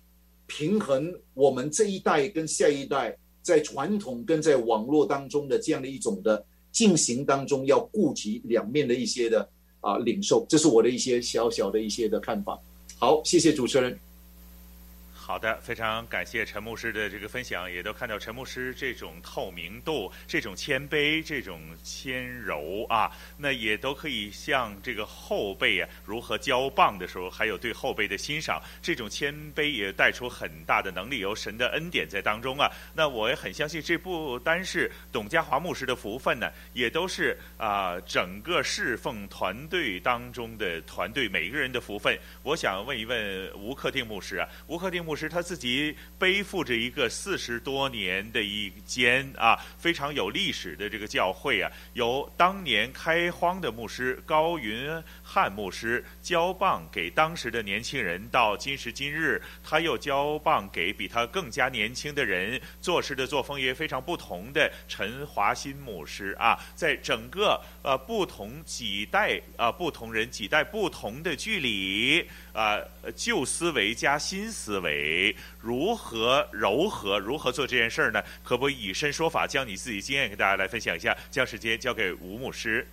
[0.47, 9.49] 平衡我们这一代跟下一代在传统跟在网络当中的这样的一种的进行当中，要顾及两面的一些的。
[9.85, 12.59] 啊，领受，这是我的一些小小的一些的看法。
[12.97, 13.97] 好，谢谢主持人。
[15.27, 32.69] 好的，非常感谢陈牧师的这个分享，也都看到陈牧师这种透明度、这种谦卑、这种谦柔啊，那也都可以像这个后辈啊，如何交棒的时候，还有对后辈的欣赏，这种谦卑也带出很大的能力，有神的恩典在当中啊。
[32.93, 42.15] 那我也很相信，这不单是董家华牧师的福分呢，也都是啊整个侍奉团队当中的团队每一个人的福分。
[42.43, 54.91] 我想问一问吴克定牧师啊，吴克定牧是他自己背负着一个四十多年的一间啊非常有历史的这个教会啊，由当年开荒的牧师高云
[55.23, 72.79] 汉牧师交棒给当时的年轻人，到今时今日，他又交棒给比他更加年轻的人，做事的作风也非常不同的陈华新牧师啊，在整个呃不同几代啊不同人几代不同的距离啊
[73.15, 75.04] 旧思维加新思维
[75.59, 78.23] 如何柔和，如何做这件事儿呢？
[78.43, 81.15] 可不可以身说法，将你自己经验给大家来分享一下？
[81.29, 82.87] 将时间交给吴牧师。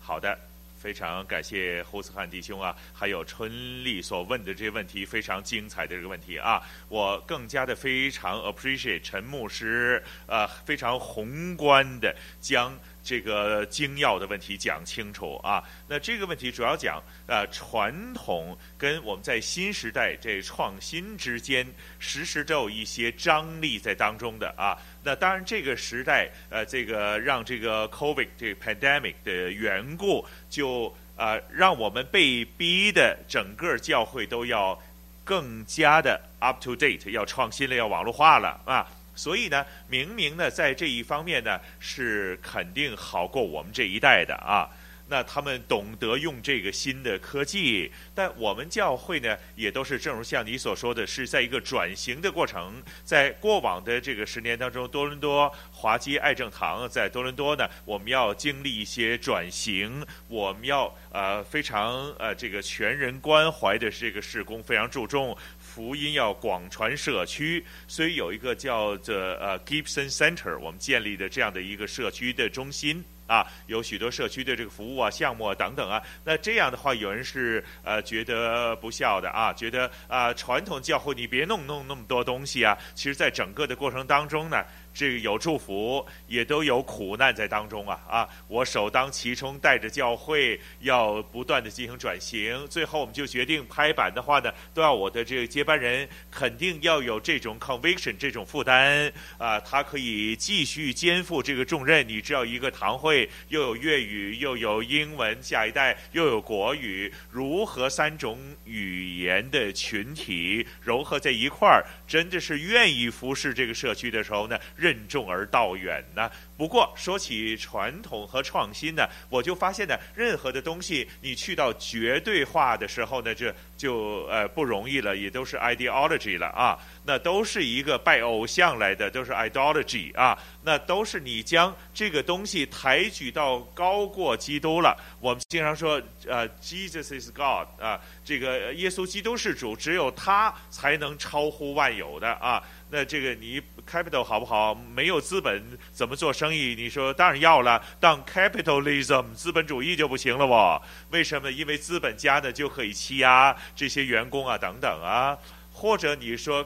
[0.00, 0.38] 好的。
[0.82, 3.48] 非常感谢胡思汉弟兄啊，还有春
[3.84, 12.76] 丽所问的这些问题，非常精彩的这个问题啊，我更加的非常 appreciate 陈牧师啊，非常宏观的将。
[13.02, 15.62] 这个精要的问题讲清楚啊！
[15.88, 21.66] 那这个问题主要讲呃传统跟我们在新时代这创新之间，
[21.98, 24.78] 时时都有一些张力在当中的啊。
[25.02, 34.80] 那当然这个时代呃这个让这个 COVID 这个 pandemic 的缘故，就呃让我们被逼的整个教会都要
[35.24, 38.86] 更加的 up to date，要创新了，要网络化了啊。
[39.14, 44.68] 所以呢，明明呢，在这一方面呢，是肯定好过我们这一代的啊。
[45.08, 52.82] 那他们懂得用这个新的科技，但我们教会呢，也都是正如像你所说的，是在一个转型的过程。
[53.04, 65.36] 在过往的这个十年当中，多伦多华基爱正堂在多伦多呢，我们要经历一些转型，我们要呃非常呃这个全人关怀的这个事工，非常注重。
[65.74, 76.02] 福音要广传社区，所以有一个叫做呃 Gibson Center，我们建立的这样的一个社区的中心啊，有许多社区的这个服务啊、项目啊等等啊。
[76.24, 82.76] 那这样的话，有人是呃觉得不孝的啊，觉得啊传统教会你别弄弄那么多东西啊。
[82.94, 84.62] 其实，在整个的过程当中呢。
[84.94, 88.00] 这个有祝福，也都有苦难在当中啊！
[88.08, 92.66] 啊，我首当其冲，带着教会要不断的进行转型。
[92.68, 102.06] 最后，我们就决定拍板的话呢，都要我的这个接班人肯定要有这种 conviction 这种负担啊，他可以继续肩负这个重任。
[102.06, 114.58] 你知道，一个堂会又有粤语，又有英文，下一代又有国语，如何三种语言的群体融合在一块儿，真的是愿意服侍这个社区的时候呢？
[114.82, 116.28] 任重而道远呢。
[116.56, 126.76] 不过说起传统和创新呢，我就发现呢，任何的东西你去到绝对化的时候呢，这就，就呃不容易了，也都是 ideology 了啊。
[127.04, 130.36] 那都是一个拜偶像来的，都是 ideology 啊。
[130.64, 134.96] 那都是你将这个东西抬举到高过基督了。
[135.20, 142.62] 我们经常说，呃，Jesus is God 啊，这个耶稣基督是主，只有他才能超乎万有的啊。
[142.94, 143.58] 那这个你
[143.90, 144.74] capital 好不好？
[144.74, 146.74] 没有资本怎么做生意？
[146.76, 150.78] 你说当然要了，当 capitalism 资本主义就不行了哇？
[151.08, 151.50] 为什么？
[151.50, 155.38] 因为资本家呢就可以欺压这些员工啊等等啊。
[155.72, 156.62] 或者你说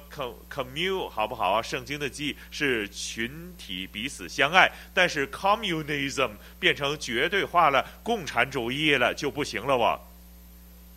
[0.52, 1.62] commune 好不好啊？
[1.62, 9.96] 圣经的记是群体彼此相爱，但是 communism 变成绝对化了，共产主义了就不行了哇？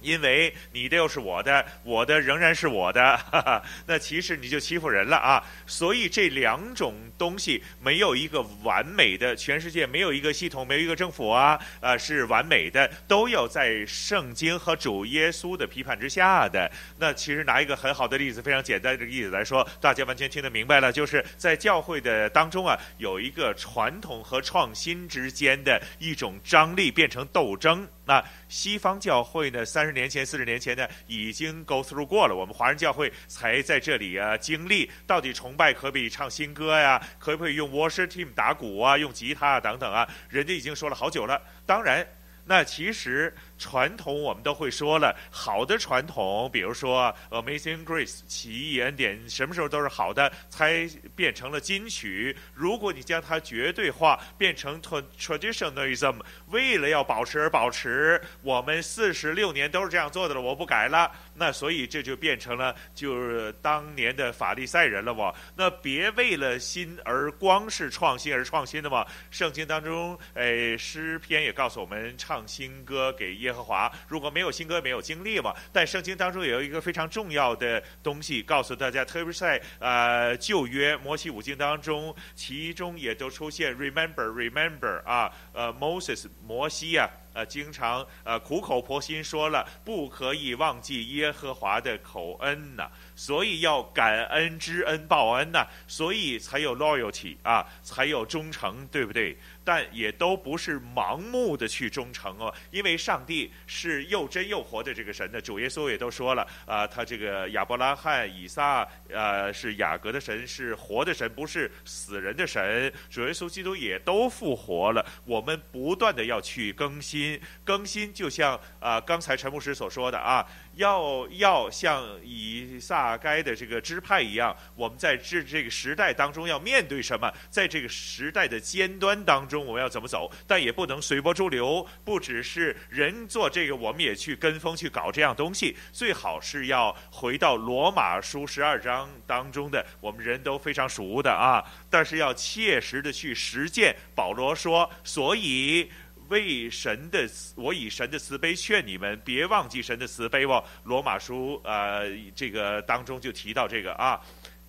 [0.02, 5.44] 因为你的又是我的，我的仍然是我的，哈哈，那其实你就欺负人了啊！
[5.66, 16.72] 所以这两种东西没有一个完美的，全世界没有一个系统，没有一个政府啊，呃，是完美的，都有在圣经和主耶稣的批判之下的。
[16.98, 27.88] 那其实拿一个很好的例子，非常简单的例子来说，大家完全听得明白了，就是在教会的当中啊，有一个传统和创新之间的一种张力变成斗争。
[28.06, 32.36] 那西方教会呢，三十年前、四十年前呢，已经 go through 过了。
[32.36, 37.02] 我们华人教会才在这里啊经历，到底崇拜可不可以唱新歌呀？
[37.18, 38.98] 可不可以用 worship team 打鼓啊？
[38.98, 40.06] 用吉他啊等等啊？
[40.28, 41.42] 人家已经说了好久了。
[41.66, 42.06] 当然。
[42.50, 52.36] 那其实传统我们都会说了，好的传统，比如说《Amazing Grace》奇异恩典，什么时候都是好的，才变成了金曲。
[52.56, 61.12] 如果你将它绝对化，变成 traditionalism，为了要保持而保持，我们四十六年都是这样做的了，我不改了。
[61.40, 65.34] 那所以这就变成了就是当年的法利赛人了嘛。
[65.56, 69.06] 那别为了新而光是创新而创新的嘛。
[69.32, 73.90] 圣经当中，哎，诗篇也告诉我们唱新歌给耶和华。
[74.08, 75.56] 如果没有新歌，没有经历嘛。
[75.72, 87.10] 但圣经当中也有一个非常重要的东西告诉大家，特别是在呃旧约摩西五经当中，其中也都出现 remember remember 啊，呃 Moses 摩西呀、
[87.40, 99.38] 呃，经常呃苦口婆心说了，不可以忘记耶和华的口恩呢、所以要感恩知恩报恩呐、所以才有 loyalty 啊，才有忠诚，对不对？
[99.62, 112.92] 但也都不是盲目的去忠诚哦，因为上帝是又真又活的这个神的，主耶稣也都说了啊，他这个亚伯拉罕、以撒，呃，是雅各的神，是活的神，不是死人的神。
[113.10, 120.48] 主耶稣基督也都复活了，我们不断的要去更新，更新就像啊刚才陈牧师所说的啊。
[120.80, 127.30] 要要像以撒该的这个支派一样，我们在这这个时代当中要面对什么？
[127.50, 130.32] 在这个时代的尖端当中，我们要怎么走？
[130.48, 135.76] 但也不能随波逐流，不只是人做这个，我们也去跟风去搞这样东西。
[135.92, 143.94] 最好是要回到罗马书十二章当中的，我们人都非常熟的啊，但是要切实的去实践。
[144.16, 145.92] 保罗说，所以。
[146.30, 150.64] 为神的，我以神的慈悲劝你们，别忘记神的慈悲哦。
[150.84, 154.20] 罗马书呃，这个当中就提到这个啊，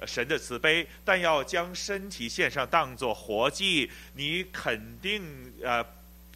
[0.06, 3.90] 神的慈悲，但要将身体献上，当作活祭。
[4.14, 5.22] 你肯定
[5.62, 5.84] 呃，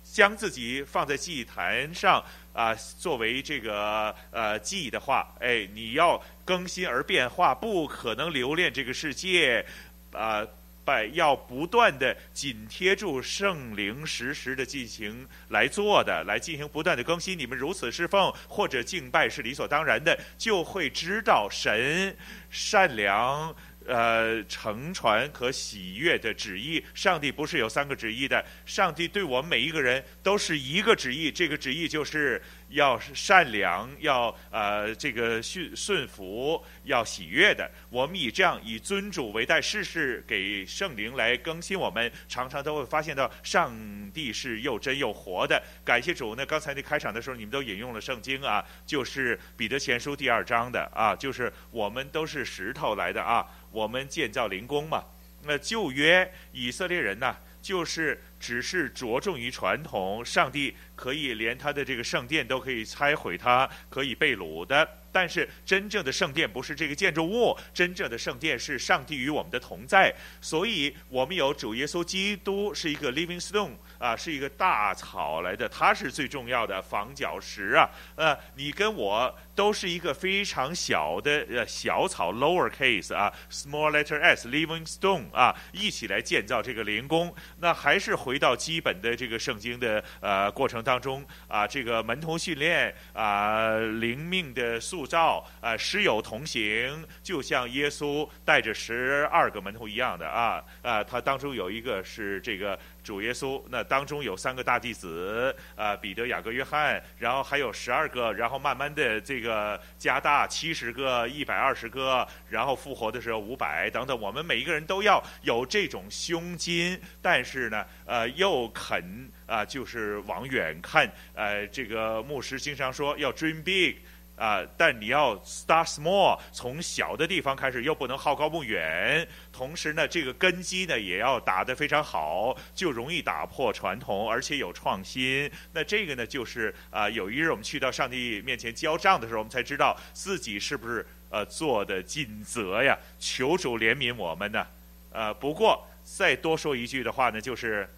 [0.03, 9.65] 将自己放在祭坛上啊、作为这个呃祭的话，哎，你要更新而变化，不可能留恋这个世界
[10.13, 10.47] 啊。
[10.85, 17.39] 拜要不断的紧贴住圣灵，实时的进行来做的，来进行不断的更新。
[17.39, 22.17] 你们如此侍奉或者敬拜是理所当然的，就会知道神
[22.51, 23.55] 善良。
[23.87, 32.41] 呃，承传和喜悦的旨意，上帝不是有三个旨意的，上帝对我们每一个人都是一个旨意，这个旨意就是
[32.71, 37.71] 要善良，要呃这个顺顺服，要喜悦的。
[37.91, 43.71] 我们以这样以尊主为大，事事给圣灵来更新我们，常常都会发现到上
[44.13, 45.63] 帝是又真又活的。
[45.85, 53.47] 感谢主，那刚才那开场的时候，你们都引用了圣经啊，就是彼得前书第二章的啊，就是我们都是石头来的啊。
[53.75, 55.05] 我们建造灵宫嘛，
[55.43, 64.89] 那旧约以色列人呢，就是只是着重于传统，上帝可以连他的这个圣殿都可以拆毁他，可以被掳的。
[65.15, 70.13] 但是真正的圣殿不是这个建筑物，真正的圣殿是上帝与我们的同在。
[70.41, 77.89] 所以，我们有主耶稣基督是一个 living stone 啊，是一个大草来的，它是最重要的房角石啊。
[78.17, 87.33] 呃，你跟我都是一个非常小的呃小草 lower case 啊，small letter s living stone 啊，一起来建造这个灵宫。
[87.61, 95.15] 那还是回到基本的这个圣经的呃过程当中啊，这个门徒训练啊，灵命的塑。
[95.15, 123.99] 照啊，师友同行，就像耶稣带着十二个门徒一样的啊啊，他当中有一个是这个主耶稣，那当中有三个大弟子啊，彼得、雅各、约翰，然后还有十二个，然后慢慢的这个加大七十个、一百二十个，然后复活的时候五百等等，我们每一个人都要有这种胸襟，但是呢，呃，又肯啊，就是往远看，呃，这个牧师经常说要 dream big。
[124.37, 129.27] 啊、但你要 start small，从小的地方开始，又不能好高骛远。
[129.53, 135.49] 同时呢，这个根基呢也要打得非常好，就容易打破传统，而且有创新。
[135.73, 142.99] 那这个呢，就是啊、有一日我们去到上帝面前交账的时候，我们才知道自己是不是呃做的尽责呀？
[143.21, 144.67] 求主怜悯我们呢。
[145.13, 147.89] 呃，不过再多说一句的话呢，就是。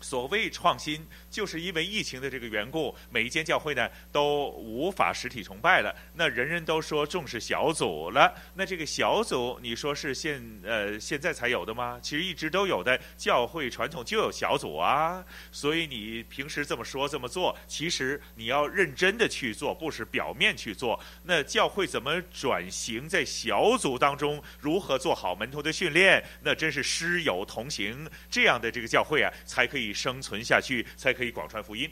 [0.00, 5.94] 所谓创新，就是因为疫情的这个缘故，每一间教会呢都无法实体崇拜了。
[6.14, 8.32] 那人人都说重视小组了。
[8.54, 11.98] 那这个小组，你说是现呃现在才有的吗？
[12.02, 15.24] 其实一直都有的，教会传统就有小组啊。
[15.52, 20.98] 所以你平时这么说这么做，其实你要认真的去做，不是表面去做。
[21.24, 26.24] 那教会怎么转型，在小组当中如何做好门徒的训练？
[26.42, 29.88] 那真是师友同行这样的这个教会啊，才可以。
[29.98, 31.90] 生存下去，才可以广传福音。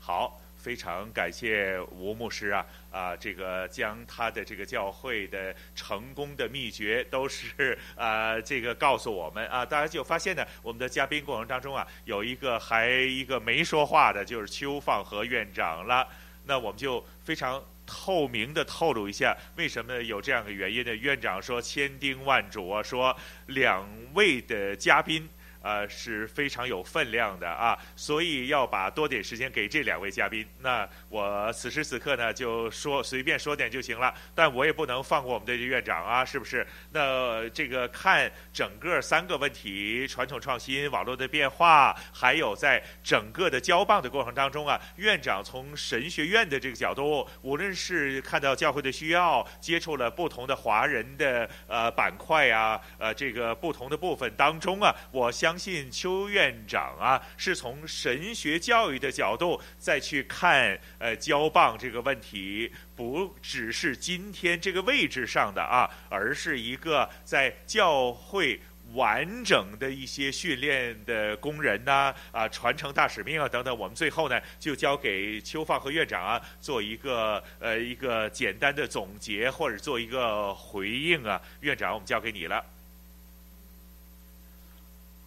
[0.00, 16.08] 好，非常感谢吴牧师啊啊，这个将他的这个教会的成功的秘诀都是 啊这个告诉我们啊，大家就发现呢，我们的嘉宾过程当中啊，有一个还一个没说话的，就是邱放和院长了。
[16.46, 20.94] 那我们就非常透明的透露一下，为什么有这样的原因呢？
[20.94, 23.14] 院长说千叮万嘱啊，说
[23.48, 25.28] 两位的嘉宾。
[25.64, 30.46] 呃，是非常有分量的啊，所以要把多点时间给这两位嘉宾。
[30.60, 36.66] 那我此时此刻呢，就说随便说点就行了，但我也不能放过我们的院长啊，是不是？
[36.92, 55.53] 那这个看整个三个问题：传统创新、网络的变化，还有在整个的交棒的过程当中啊，院长从神学院的这个角度，无论是看到教会的需要，接触了不同的华人的呃板块啊，呃这个不同的部分当中啊，我相。
[55.54, 68.60] 相信邱院长啊，是从神学教育的角度再去看呃交棒这个问题，不只是今天这个位置上的啊，而是一个在教会
[68.94, 82.73] 完整的一些训练的工人呐，啊，传承大使命啊等等，我们最后呢就交给邱放和院长啊做一个呃一个简单的总结或者做一个回应啊，院长，我们交给你了。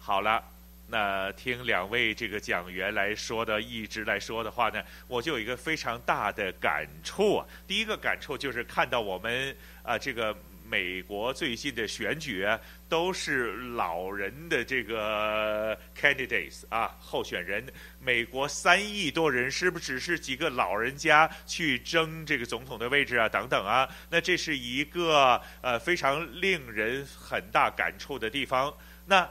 [0.08, 0.42] 好了。
[0.86, 7.46] 那听两位这个讲员来说的，一直来说的话呢，我就有一个非常大的感触啊。
[7.66, 10.34] 第一个感触就是看到我们啊，这个
[10.66, 12.48] 美国最近的选举，
[12.88, 17.62] 都是老人的这个 candidates 啊，候选人。
[18.00, 23.28] 美国三亿多人，是不是只是几个老人家去争这个总统的位置啊？
[23.28, 28.72] 等等啊，那这是一个呃非常令人很大感触的地方。
[29.04, 29.28] 那。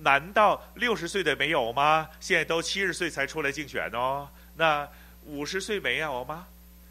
[0.00, 2.08] 难道六十岁的没有吗？
[2.20, 4.28] 现在都七十岁才出来竞选哦。
[4.56, 4.88] 那
[5.26, 6.46] 五十岁没有吗？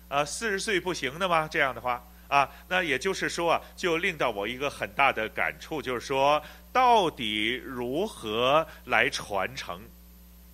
[0.09, 1.47] 啊，四十岁不行的吗？
[1.49, 6.41] 这样的话啊，那也就是说啊，就令到我一个很大的感触，就是说，
[6.73, 9.81] 到底如何来传承？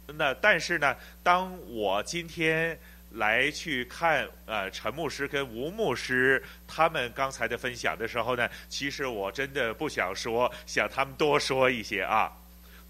[0.08, 2.78] 那但是呢，当我今天
[3.12, 12.32] 来去看呃陈牧师跟吴牧师他们刚才的分享的时候呢，其实我真的不想说，想他们多说一些啊。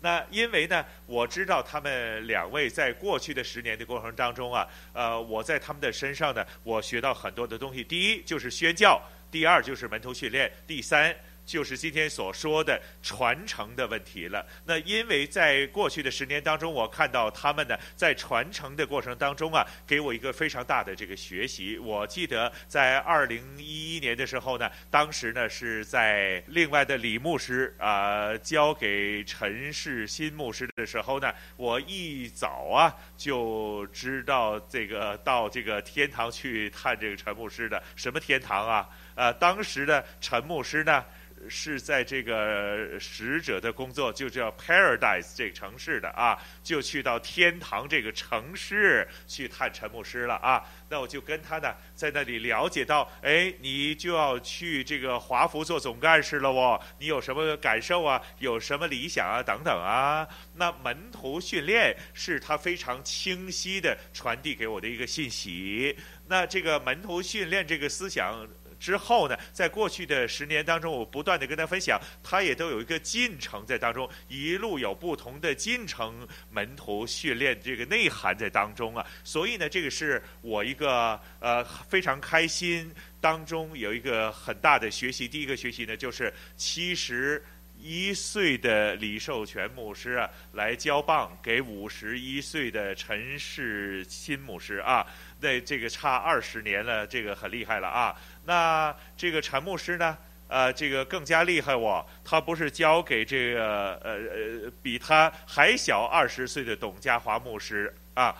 [0.04, 7.82] 那因为呢，我知道他们两位在过去的十年的过程当中啊，呃，我在他们的身上呢，我学到很多的东西。
[7.82, 9.02] 第一就是宣教，
[9.32, 11.16] 第二就是门徒训练，第三。
[11.46, 14.46] 就是今天所说的传承的问题了。
[14.66, 21.78] 那因为在过去的十年当中，我看到他们呢，在传承的过程当中啊，给我一个非常大的这个学习。
[21.78, 37.82] 我记得在二零一一年的时候呢，当时呢是在另外的李牧师啊交给陈世新牧师的时候呢，我一早啊就知道这个到这个天堂去探这个陈牧师的。
[37.96, 38.90] 什么天堂啊？
[39.16, 41.06] 呃，当时的陈牧师呢，
[41.50, 50.64] 是在这个使者的工作，就叫 Paradise 这个城市的啊，就去到天堂这个城市去探陈牧师了啊。
[50.90, 58.22] 那我就跟他呢，在那里了解到，哎，你就要去这个华福做总干事了哦，你有什么感受啊？
[58.40, 59.42] 有什么理想啊？
[59.42, 60.28] 等等啊。
[60.56, 65.98] 那门徒训练是他非常清晰的传递给我的一个信息。
[66.28, 68.48] 那这个门徒训练这个思想。
[68.84, 79.06] 之后呢，在过去的十年当中，我不断地跟他分享，他也都有一个进程在当中，一路有不同的进程，门徒训练这个内涵在当中啊。
[79.24, 85.30] 所以呢，这个是我一个呃非常开心当中有一个很大的学习。
[85.30, 87.42] 第一个学习呢，就是七十
[87.80, 95.06] 一岁的李寿全牧师啊，来交棒给五十一岁的陈世新牧师啊。
[95.44, 98.16] 那这个差二十年了，这个很厉害了啊。
[98.46, 100.18] 那这个陈牧师呢？
[100.50, 108.36] 呃，这个更加厉害我，他不是交给这个呃呃比他还小二十岁的董家华牧师啊。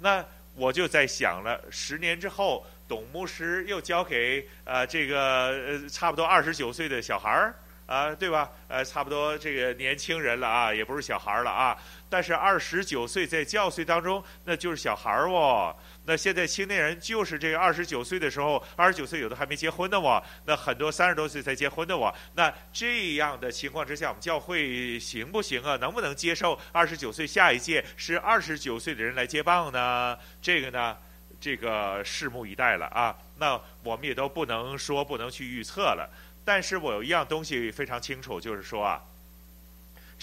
[0.00, 0.24] 那
[0.56, 7.54] 我就在想了，十年之后，董牧师又交给呃这个呃差不多二十九岁的小孩儿
[7.86, 8.50] 啊，对吧？
[8.66, 11.76] 呃，差不多这个年轻人了啊，也不是小孩儿了啊。
[12.14, 15.76] 但是二十九岁在教岁当中，那就是小孩儿哦。
[16.04, 25.76] 那现在青年人就是这个二十九岁的时候，二十九岁有的还没结婚的，我那很多三十多岁才结婚的我，那这样的情况之下，我们教会行不行啊？
[25.78, 30.16] 能不能接受二十九岁下一届是二十九岁的人来接棒呢？
[30.40, 30.96] 这个呢，
[31.40, 33.18] 这个拭目以待了啊。
[33.38, 36.08] 那我们也都不能说不能去预测了，
[36.44, 39.02] 但是我有一样东西非常清楚，就是说啊。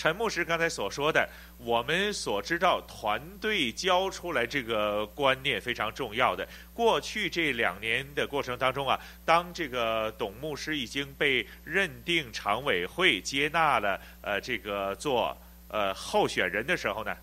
[0.02, 1.30] 陈牧师刚才所说的，
[1.60, 6.48] 我们所知道团队教出来这个观念非常重要的。
[6.73, 15.38] 过去这两年的过程当中啊，当这个董牧师已经被认定常委会接纳了，呃，这个做
[15.68, 17.15] 呃候选人的时候呢，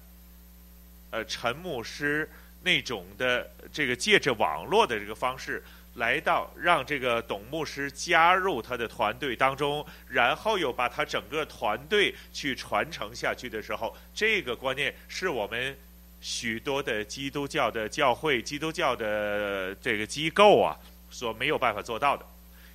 [1.10, 2.30] 呃，陈牧师
[2.62, 5.64] 那种的这个借着网络的这个方式。
[5.98, 15.76] 来到让这个董牧师加入他的团队当中，然后又把他整个团队去传承下去的时候，这个观念是我们
[16.20, 20.78] 许多的基督教的教会、基督教的这个机构啊
[21.10, 22.24] 所没有办法做到的，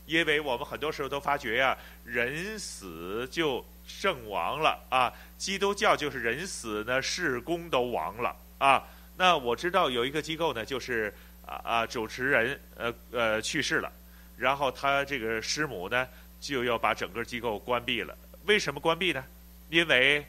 [0.05, 8.83] 因为我们很多时候都发觉呀、人死就圣亡了啊，基督教就是人死呢，事工都亡了啊。
[9.15, 11.13] 那我知道有一个机构呢，就是。
[11.45, 11.85] 啊啊！
[11.85, 13.91] 主持人呃呃去世了，
[14.37, 16.07] 然后他这个师母呢
[16.39, 18.17] 就要把整个机构关闭了。
[18.45, 19.23] 为什么关闭呢？
[19.69, 20.25] 因为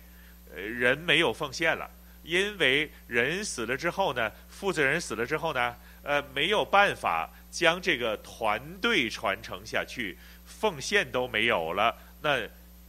[0.53, 1.89] 呃人没有奉献了，
[2.23, 11.97] 因为人死了之后呢，负责人死了之后呢，呃没有办法将这个团队传承下去，奉献都没有了。
[12.23, 12.41] 那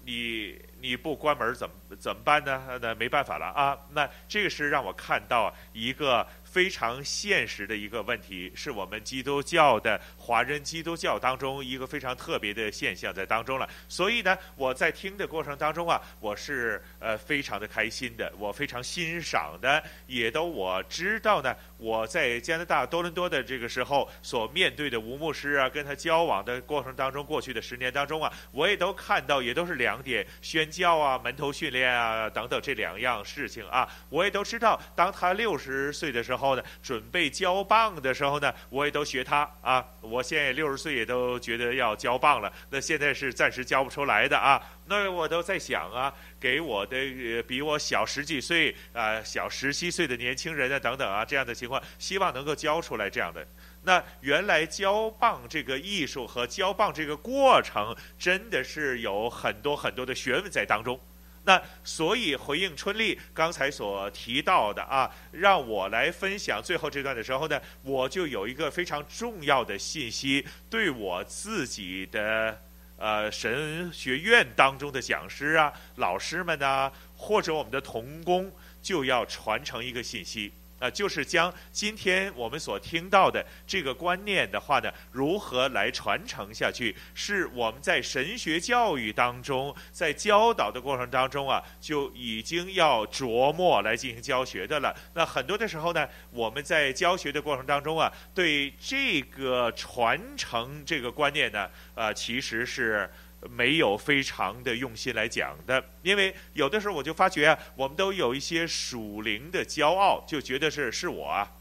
[0.03, 2.79] 你你不关门怎么怎么办呢？
[2.81, 3.77] 那没办法了啊。
[3.91, 6.25] 那这个是让我看到一个。
[6.55, 13.67] 非常现实的一个问题，是我们基督教的华人基督教当中一个非常特别的现象在当中了。
[13.89, 21.53] 所以呢，我在听的过程当中啊，我是呃非常的开心的，我非常欣赏的，也都我知道呢。
[21.77, 33.85] 我在加拿大多伦多的这个时候所面对的吴牧师啊，跟他交往的过程当中，过去的十年当中啊，我也都看到，也都是两点：宣教啊、门徒训练啊等等这两样事情啊。
[34.07, 36.44] 我也都知道，当他六十岁的时候。
[36.45, 39.83] 后呢，准备交棒的时候呢，我也都学他啊。
[40.01, 42.53] 我现在六十岁，也都觉得要交棒了。
[42.69, 44.61] 那现在是暂时交不出来的啊。
[44.87, 53.45] 那我都在想啊，给我的比我小十几岁啊、小十七岁的年轻人啊等等啊这样的情况，希望能够交出来这样的。
[53.83, 60.99] 那原来交棒这个艺术和交棒这个过程，真的是有很多很多的学问在当中。
[61.45, 72.59] 那所以回应春丽刚才所提到的啊，让我来分享最后这段的时候呢，我就有一个非常重要的信息，对我自己的
[72.97, 78.51] 呃神学院当中的讲师啊、老师们啊，或者我们的童工，
[78.81, 80.51] 就要传承一个信息。
[80.79, 86.95] 呃，就是将今天我们所听到的这个观念的话呢，如何来传承下去？
[87.13, 94.95] 是我们在神学教育当中，在教导的过程当中啊，就已经要琢磨来进行教学的了。
[95.13, 103.09] 那很多的时候呢，我们在教学的过程当中啊，对这个传承这个观念呢，呃，其实是。
[103.49, 111.51] 没有非常的用心来讲的，因为有的时候我就发觉啊，我们都有一些属灵的骄傲，就觉得是是我啊，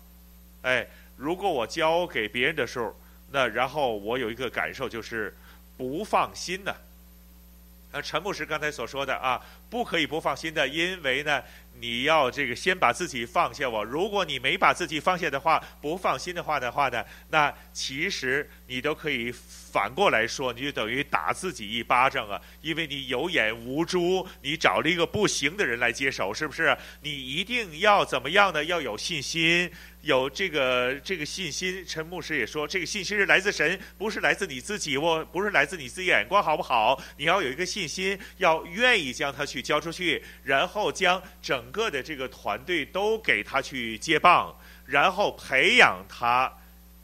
[0.62, 0.86] 哎，
[1.16, 2.98] 如果我教给别人的时候，
[3.32, 5.36] 那然后我有一个感受就是
[5.76, 6.74] 不放心呢。
[7.92, 11.42] 呃，陈牧师刚才所说的啊，不可以不放心的，因为呢，
[11.80, 13.84] 你要这个先把自己放下我。
[13.84, 19.34] 如果你没把自己放下的话，不放心的话的话呢，那其实你都可以。
[19.74, 22.40] 反过来说，你就等于打自己一巴掌啊！
[22.60, 26.78] 因为你有眼无珠，你找了一个不行的人来接手，是不是？
[27.02, 28.62] 你一定要怎么样呢？
[28.66, 29.68] 要有信心，
[30.02, 31.84] 有这个这个信心。
[31.84, 37.02] 陈牧师也说，这个信心是来自神，不是来自你自己，我不是来自你自己眼光，好不好？
[37.16, 44.56] 你要有一个信心，要愿意将他去交出去，然后将整个的这个团队都给他去接棒，
[44.86, 46.48] 然后培养他。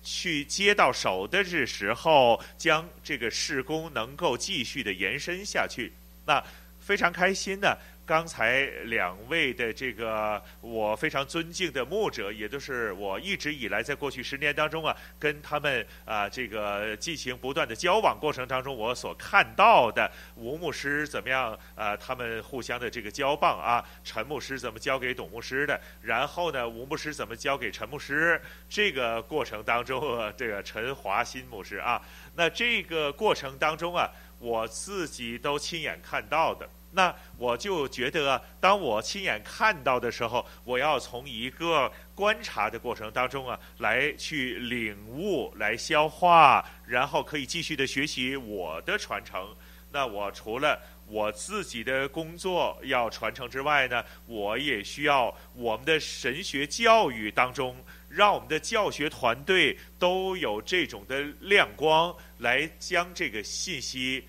[0.02, 5.92] 去接到手的这时候，将这个事工能够继续的延伸下去，
[6.26, 6.42] 那
[6.80, 7.76] 非常开心呢。
[8.10, 32.02] 刚才两位的这个我非常尊敬的牧者，也都是我一直以来在过去十年当中啊，跟他们啊这个进行不断的交往过程当中，我所看到的吴牧师怎么样啊，他们互相的这个交棒啊，陈牧师怎么交给董牧师的，然后呢，吴牧师怎么交给陈牧师，这个过程当中，这个陈华新牧师啊，
[32.34, 34.10] 那这个过程当中啊，
[34.40, 36.68] 我自己都亲眼看到的。
[36.92, 49.54] 那我就觉得，当我亲眼看到的时候，我要从一个观察的过程当中啊，来去领悟、来消化，然后可以继续的学习我的传承。
[49.92, 57.76] 那我除了我自己的工作要传承之外呢，我也需要我们的神学教育当中，
[58.08, 64.28] 让我们的教学团队都有这种的亮光，来将这个信息。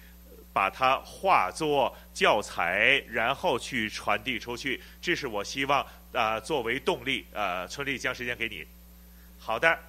[0.53, 8.65] 把它化作教材，然后去传递出去，这是我希望啊、作为动力啊、呃，春丽将时间给你。
[9.39, 9.79] 好的，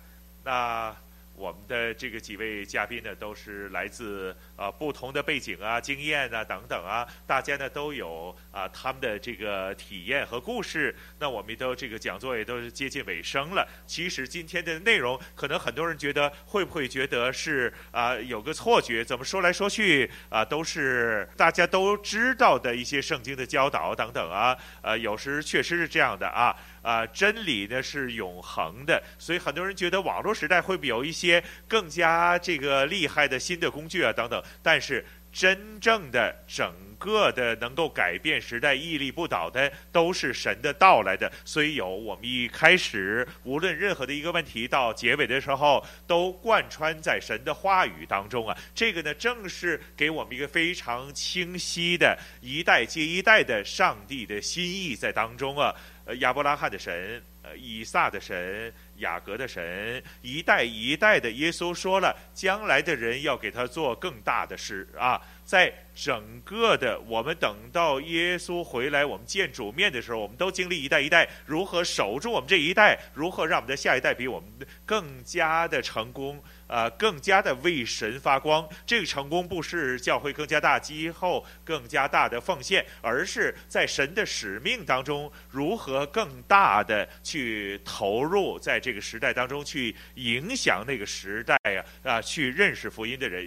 [0.44, 0.94] 那。
[1.34, 10.94] 我们的这个几位嘉宾呢，都是来自啊不同的背景啊、经验啊等等啊，大家呢都有啊他们的这个体验和故事。
[11.18, 13.66] 那我们都这个讲座也都是接近尾声了。
[13.86, 19.04] 其实今天的内容，可能很多人觉得会不会觉得是啊有个错觉？
[19.04, 24.56] 怎么说来说去啊都是大家都知道的一些圣经的教导等等啊。
[24.82, 26.54] 呃，有时确实是这样的啊。
[26.82, 41.30] 啊，真理呢是永恒的，所以很多人觉得网络时代会有一些更加这个厉害的新的工具啊等等，但是真正的整个的能够改变时代、屹立不倒的，都是神的到来的。
[41.44, 48.56] 所以有我们一开始无论任何的一个问题到结尾的时候，都贯穿在神的话语当中啊。
[48.74, 55.74] 这个呢，正是给我们一个非常清晰的一代接一代的上帝的心意在当中啊。
[56.04, 65.20] 呃，亚伯拉罕的神，呃，以撒的神，雅各的神，一代一代的耶稣说了，将来的人要给他做更大的事啊。
[65.44, 74.48] 在整个的我们等到耶稣回来，我们见主面的时候，我们都经历一代一代如何守住我们这一代，如何让我们的下一代比我们
[74.86, 76.42] 更加的成功。
[76.72, 78.66] 呃，更加的为神发光。
[78.86, 93.46] 这个成功不是教会更加大、今后更加大的奉献，而是在神的使命当中，如何更大的去投入，在这个时代当中去影响那个时代呀，啊，去认识福音的人。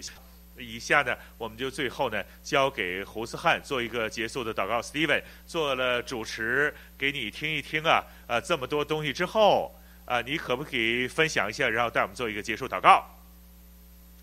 [0.56, 4.80] 以下呢，我们就最后呢，交给胡思汉做一个结束的祷告。
[4.80, 13.04] Steven 做了主持，给你听一听啊，啊，这么多东西之后，啊，你可不可以分享一下，然后带我们做一个结束祷告？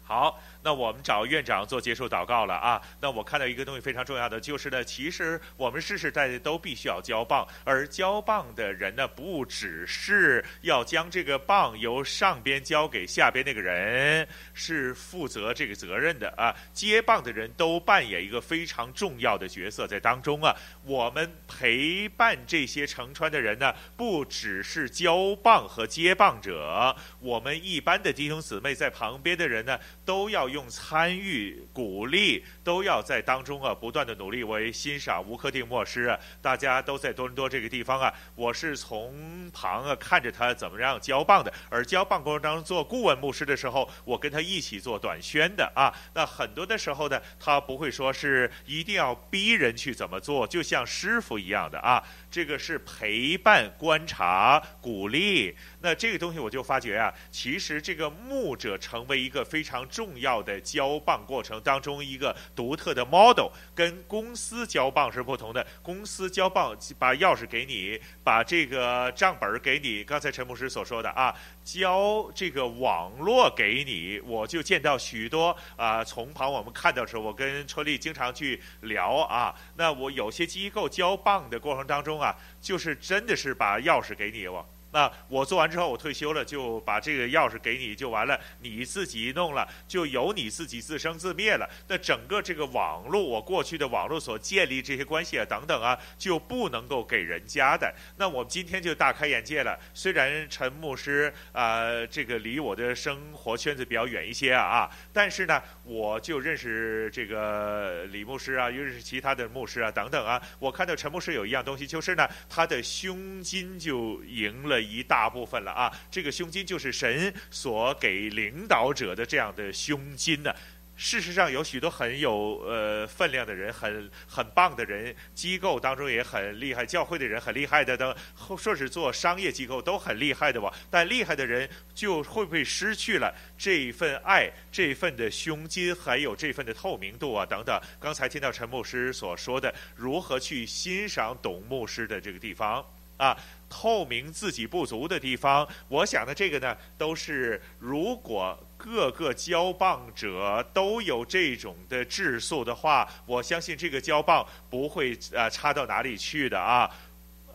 [0.04, 0.40] 好。
[0.64, 2.82] 那我们找院长做结束祷告了啊。
[3.02, 16.56] 那我看到一个东西非常重要的，就是呢，其实我们世世代代都必须要交棒，而交棒的人呢，不只是要将这个棒由上边交给下边那个人，是负责这个责任的啊。
[16.72, 20.56] 接棒的人都扮演一个非常重要的角色在当中啊。
[20.86, 30.53] 我们陪伴这些承传的人呢，不只是交棒和接棒者，我们一般的弟兄姊妹在旁边的人呢，都要。
[30.54, 34.44] 用参与、鼓励，都要在当中啊，不断的努力。
[34.44, 41.52] 我也欣赏吴克定牧师啊，大家都在多伦多这个地方啊，我是从旁啊看着他怎么样交棒的。
[41.70, 45.92] 而交棒过程当中做顾问牧师的时候，我跟他一起做短宣的啊。
[46.14, 52.04] 那很多的时候呢，他不会说是一定要逼人去怎么做，就像师傅一样的啊。
[52.30, 55.58] 这个是陪伴、观察、鼓励。
[55.84, 65.68] 那这个东西我就发觉啊，其实这个牧者成为一个非常重要的交棒过程当中一个独特的 model，跟公司交棒是不同的。
[65.82, 70.06] 公司交棒把钥匙给你，把这个账本给你。
[70.06, 71.36] 刚才陈牧师所说的啊，
[71.66, 79.54] 交这个网络给你，我就见到许多啊，从旁我们看到的时候，我跟春丽经常去聊啊。
[79.76, 84.66] 那我有些机构交棒的过程当中啊，就是真的是把钥匙给你我。
[84.94, 91.68] 那我做完之后，我退休了，就把这个钥匙给你就完了，你自己弄了，就由你自己自生自灭了。
[91.88, 97.92] 那整个这个网络，我过去的网络所建立这些关系啊，等等啊，就不能够给人家的。
[98.18, 99.76] 那我们今天就大开眼界了。
[99.96, 110.40] 虽然陈牧师啊、这个离我的生活圈子比较远一些啊，但是呢，我就认识这个李牧师啊，又认识其他的牧师啊，等等啊。
[110.60, 114.83] 我看到陈牧师有一样东西，就是呢，他的胸襟就赢了。
[114.84, 115.92] 一大部分了啊！
[116.12, 120.54] 这个胸襟就是神所给领导者的这样的胸襟呢。
[120.96, 128.16] 事实上，有许多很有呃分量的人，很很棒的人，机构当中也很厉害，教会的人很厉害的，等
[128.56, 130.72] 说是做商业机构都很厉害的吧。
[130.92, 137.44] 但厉害的人就会不会失去了这份爱、这份的胸襟，还有这份的透明度啊？
[137.44, 137.82] 等等。
[138.00, 142.86] 刚才听到陈牧师所说的，如何去欣赏董牧师的这个地方
[143.18, 143.36] 啊？
[143.76, 156.88] 透明自己不足的地方，我想的这个呢，都是如果各个交棒者都有这种的质素的话，我相信这个交棒不会啊差到哪里去的啊，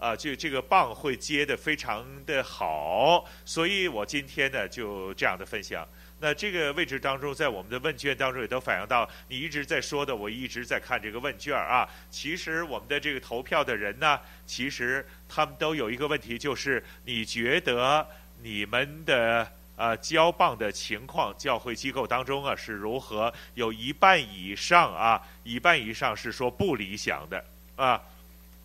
[0.01, 5.87] 啊，就这个棒会接的非常的好，所以我今天呢就这样的分享。
[6.21, 11.89] 那这个位置当中，在我们的问卷当中也都反映到，你一直在说的，我一直在看这个问卷啊。
[12.11, 18.05] 其实我们的这个投票的人呢，其实他们都有一个问题，就是你觉得
[18.43, 23.33] 你们的呃交棒的情况，教会机构当中啊是如何？
[23.55, 27.45] 有一半以上啊，一半以上是说不理想的
[27.77, 28.03] 啊，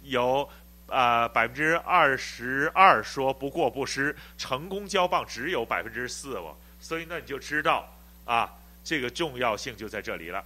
[0.01, 0.49] 有
[0.87, 6.55] 啊百分之二十二说不过不失，成功交棒只有百分之四哦。
[6.83, 7.87] 所以呢，你就知道
[8.25, 8.53] 啊，
[8.83, 10.43] 这个重要性就在这里了。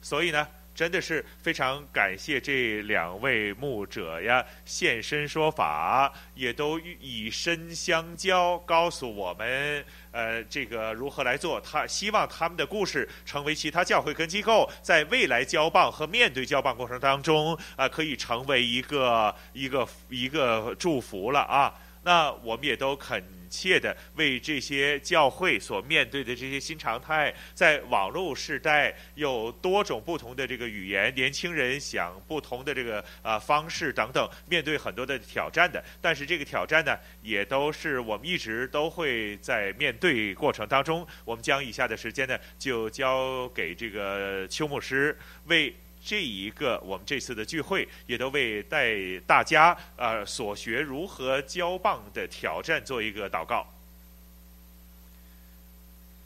[0.00, 11.60] 所以呢，真的是非常感谢这两位牧者呀，现身说法，也都以身相交，告诉我们，呃，这个如何来做。
[11.60, 21.74] 他希望他们的故事成为其他教会跟机构在未来交棒和面对交棒过程当中，啊、可以成为一个一个一个祝福了啊。
[22.02, 35.82] 那我们也都恳切地为这些教会所面对的这些新常态，在网络时代有多种不同的这个语言，年轻人想不同的这个啊方式等等，面对很多的挑战的。
[36.00, 41.06] 但是这个挑战呢，也都是我们一直都会在面对过程当中。
[41.24, 45.74] 我们将以下的时间呢，就交给这个邱牧师为。
[46.02, 48.94] 这一个我们这次的聚会，也都为带
[49.26, 53.66] 大家呃所学如何交棒的挑战做一个祷告。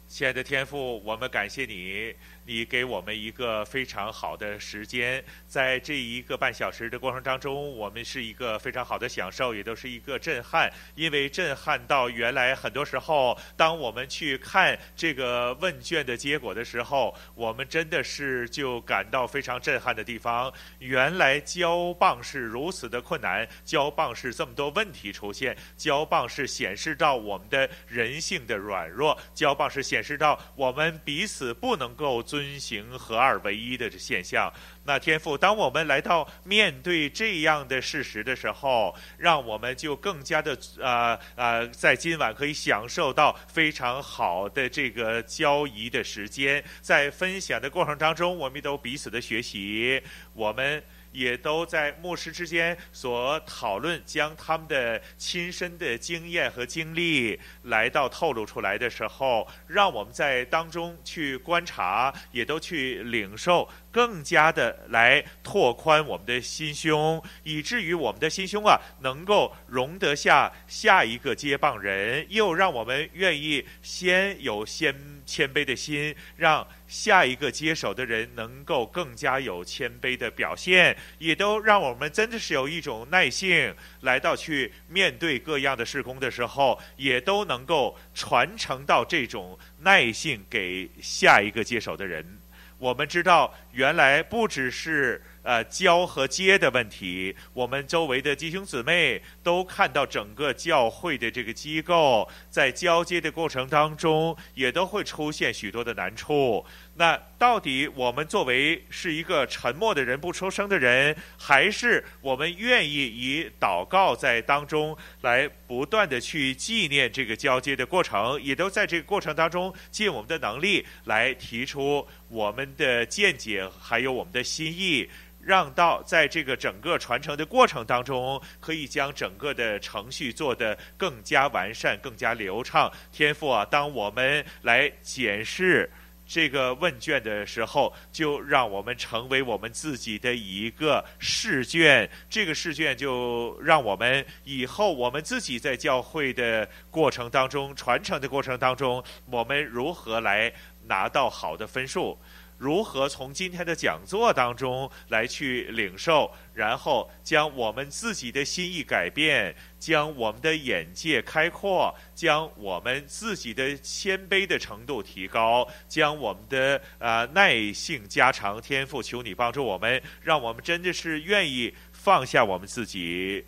[0.08, 2.14] 亲爱的天父，我们感谢你。
[2.46, 10.70] 你给我们一个非常好的时间，在这一个半小时的过程当中，我们是一个非常好的享受，也都是一个震撼。
[10.94, 20.52] 因为震撼到原来很多时候，当我们去看这个问卷的结果的时候，我们真的是就感到非常震撼的地方。
[20.80, 32.22] 原来交棒是如此的困难，交棒是这么多问题出现，交棒是显示到我们的人性的软弱，交棒是显示到我们彼此不能够。
[32.34, 34.52] 遵行合二为一的这现象，
[34.82, 50.02] 那天父，当我们来到面对这样的事实的时候，让我们就更加的、呃呃，在今晚可以享受到非常好的这个交谊的时间，在分享的过程当中，我们都彼此的学习，
[50.32, 50.82] 我们。
[51.14, 63.68] 也都在牧师之间所讨论，将他们的亲身的经验和经历来到透露出来的时候，让我们在当中去观察，也都去领受。
[63.94, 74.92] 更加的来拓宽我们的心胸，以至于我们的心胸啊，能够容得下下一个接棒人，又让我们愿意先有先
[75.24, 92.40] 谦卑的心，让下一个接手的人能够更加有谦卑的表现，也都让我们真的是有一种耐性，来到去面对各样的事工的时候，也都能够传承到这种耐性给下一个接手的人。
[92.78, 106.64] 我们知道，原来不只是呃交和接的问题，我们周围的弟兄姊妹都看到整个教会的这个机构在交接的过程当中，也都会出现许多的难处。
[106.96, 125.10] 那到底我们作为是一个沉默的人、不出声的人，还是我们愿意以祷告在当中来不断地去纪念这个交接的过程，也都在这个过程当中尽我们的能力来提出我们的见解，还有我们的心意，
[125.40, 132.88] 让到在这个整个传承的过程当中，可以将整个的程序做得更加完善、更加流畅。
[133.10, 135.90] 天父啊，当我们来检视。
[136.26, 142.08] 这个问卷的时候，就让我们成为我们自己的一个试卷。
[142.30, 150.52] 这个试卷就让我们以后我们自己在教会的过程当中、传承的过程当中，我们如何来
[150.86, 152.18] 拿到好的分数。
[152.64, 168.58] 如何从今天的讲座当中来去领受，然后将我们自己的心意改变，将我们的眼界开阔，将我们自己的谦卑的程度提高，将我们的、呃、耐性加长。
[168.58, 173.44] 天父，求你帮助我们，让我们真的是愿意放下我们自己。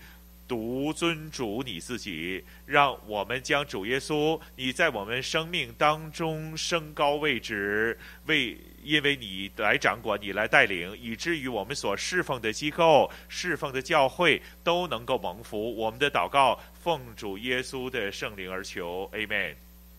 [0.49, 15.75] 独尊主你自己，让我们将主耶稣你在我们生命当中升高位置，为因为你来掌管，你来带领，以至于我们所侍奉的机构、侍奉的教会都能够蒙福。
[15.75, 19.66] 我们的祷告奉主耶稣的圣灵而求，Amen。